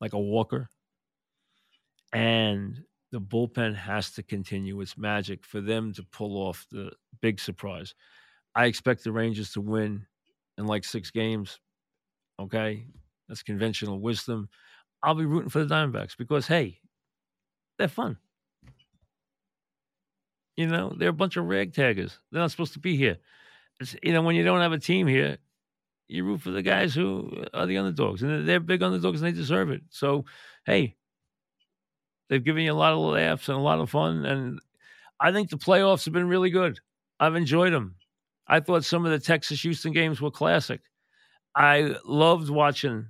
like 0.00 0.14
a 0.14 0.18
walker, 0.18 0.70
and 2.14 2.82
the 3.12 3.20
bullpen 3.20 3.76
has 3.76 4.10
to 4.12 4.22
continue 4.22 4.80
its 4.80 4.96
magic 4.96 5.44
for 5.44 5.60
them 5.60 5.92
to 5.92 6.02
pull 6.02 6.38
off 6.38 6.66
the 6.70 6.90
big 7.20 7.38
surprise. 7.38 7.94
I 8.54 8.64
expect 8.64 9.04
the 9.04 9.12
Rangers 9.12 9.52
to 9.52 9.60
win 9.60 10.06
in 10.56 10.66
like 10.66 10.82
six 10.82 11.10
games. 11.10 11.60
Okay. 12.40 12.86
That's 13.28 13.42
conventional 13.42 14.00
wisdom. 14.00 14.48
I'll 15.02 15.14
be 15.14 15.26
rooting 15.26 15.50
for 15.50 15.62
the 15.62 15.74
Diamondbacks 15.74 16.16
because, 16.16 16.46
hey, 16.46 16.80
they're 17.78 17.88
fun. 17.88 18.16
You 20.56 20.68
know, 20.68 20.94
they're 20.96 21.10
a 21.10 21.12
bunch 21.12 21.36
of 21.36 21.44
ragtaggers. 21.44 22.16
They're 22.32 22.40
not 22.40 22.50
supposed 22.50 22.72
to 22.72 22.78
be 22.78 22.96
here. 22.96 23.18
It's, 23.78 23.94
you 24.02 24.14
know, 24.14 24.22
when 24.22 24.36
you 24.36 24.42
don't 24.42 24.62
have 24.62 24.72
a 24.72 24.78
team 24.78 25.06
here, 25.06 25.36
you 26.08 26.24
root 26.24 26.40
for 26.40 26.50
the 26.50 26.62
guys 26.62 26.94
who 26.94 27.44
are 27.52 27.66
the 27.66 27.78
underdogs, 27.78 28.22
and 28.22 28.48
they're 28.48 28.60
big 28.60 28.82
underdogs, 28.82 29.20
and 29.20 29.28
they 29.28 29.36
deserve 29.36 29.70
it. 29.70 29.82
So, 29.90 30.24
hey, 30.64 30.96
they've 32.28 32.44
given 32.44 32.64
you 32.64 32.72
a 32.72 32.74
lot 32.74 32.92
of 32.92 32.98
laughs 32.98 33.48
and 33.48 33.58
a 33.58 33.62
lot 33.62 33.80
of 33.80 33.90
fun, 33.90 34.24
and 34.24 34.60
I 35.20 35.32
think 35.32 35.50
the 35.50 35.56
playoffs 35.56 36.04
have 36.04 36.14
been 36.14 36.28
really 36.28 36.50
good. 36.50 36.78
I've 37.18 37.36
enjoyed 37.36 37.72
them. 37.72 37.96
I 38.46 38.60
thought 38.60 38.84
some 38.84 39.04
of 39.04 39.10
the 39.10 39.18
Texas 39.18 39.62
Houston 39.62 39.92
games 39.92 40.20
were 40.20 40.30
classic. 40.30 40.80
I 41.54 41.96
loved 42.04 42.50
watching, 42.50 43.06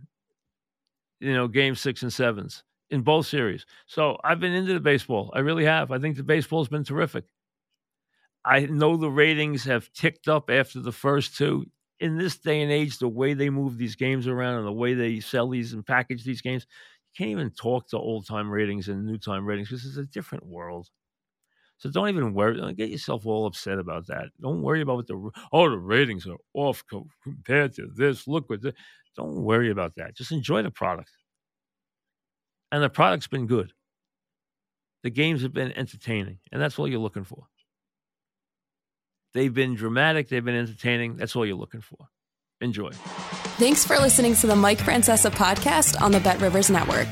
you 1.20 1.34
know, 1.34 1.48
game 1.48 1.74
six 1.74 2.02
and 2.02 2.12
sevens 2.12 2.62
in 2.90 3.02
both 3.02 3.26
series. 3.26 3.66
So 3.86 4.18
I've 4.22 4.40
been 4.40 4.52
into 4.52 4.72
the 4.72 4.80
baseball. 4.80 5.32
I 5.34 5.40
really 5.40 5.64
have. 5.64 5.90
I 5.90 5.98
think 5.98 6.16
the 6.16 6.22
baseball's 6.22 6.68
been 6.68 6.84
terrific. 6.84 7.24
I 8.44 8.60
know 8.66 8.96
the 8.96 9.10
ratings 9.10 9.64
have 9.64 9.92
ticked 9.92 10.28
up 10.28 10.48
after 10.48 10.80
the 10.80 10.92
first 10.92 11.36
two. 11.36 11.66
In 12.00 12.18
this 12.18 12.36
day 12.36 12.60
and 12.62 12.70
age, 12.70 12.98
the 12.98 13.08
way 13.08 13.32
they 13.34 13.48
move 13.50 13.78
these 13.78 13.96
games 13.96 14.26
around 14.26 14.58
and 14.58 14.66
the 14.66 14.72
way 14.72 14.94
they 14.94 15.20
sell 15.20 15.48
these 15.48 15.72
and 15.72 15.86
package 15.86 16.24
these 16.24 16.42
games, 16.42 16.66
you 17.14 17.24
can't 17.24 17.30
even 17.30 17.50
talk 17.50 17.88
to 17.88 17.98
old 17.98 18.26
time 18.26 18.50
ratings 18.50 18.88
and 18.88 19.06
new 19.06 19.18
time 19.18 19.46
ratings 19.46 19.68
because 19.68 19.86
it's 19.86 19.96
a 19.96 20.04
different 20.04 20.44
world. 20.46 20.88
So 21.78 21.90
don't 21.90 22.08
even 22.08 22.34
worry. 22.34 22.56
Don't 22.56 22.76
get 22.76 22.90
yourself 22.90 23.26
all 23.26 23.46
upset 23.46 23.78
about 23.78 24.06
that. 24.08 24.28
Don't 24.40 24.62
worry 24.62 24.80
about 24.82 24.96
what 24.96 25.06
the 25.06 25.30
oh 25.52 25.70
the 25.70 25.78
ratings 25.78 26.26
are 26.26 26.38
off 26.54 26.84
compared 27.22 27.74
to 27.74 27.88
this. 27.94 28.26
Look 28.26 28.48
what 28.50 28.62
this. 28.62 28.74
Don't 29.16 29.42
worry 29.42 29.70
about 29.70 29.94
that. 29.96 30.16
Just 30.16 30.32
enjoy 30.32 30.62
the 30.62 30.70
product. 30.70 31.10
And 32.72 32.82
the 32.82 32.88
product's 32.90 33.26
been 33.26 33.46
good. 33.46 33.72
The 35.02 35.10
games 35.10 35.42
have 35.42 35.54
been 35.54 35.72
entertaining, 35.72 36.40
and 36.52 36.60
that's 36.60 36.78
all 36.78 36.86
you're 36.88 37.00
looking 37.00 37.24
for. 37.24 37.46
They've 39.36 39.52
been 39.52 39.74
dramatic. 39.74 40.30
They've 40.30 40.42
been 40.42 40.56
entertaining. 40.56 41.16
That's 41.16 41.36
all 41.36 41.44
you're 41.44 41.56
looking 41.56 41.82
for. 41.82 42.08
Enjoy. 42.62 42.90
Thanks 43.58 43.84
for 43.84 43.98
listening 43.98 44.34
to 44.36 44.46
the 44.46 44.56
Mike 44.56 44.78
Francesa 44.78 45.30
podcast 45.30 46.00
on 46.00 46.10
the 46.10 46.20
Bet 46.20 46.40
Rivers 46.40 46.70
Network. 46.70 47.08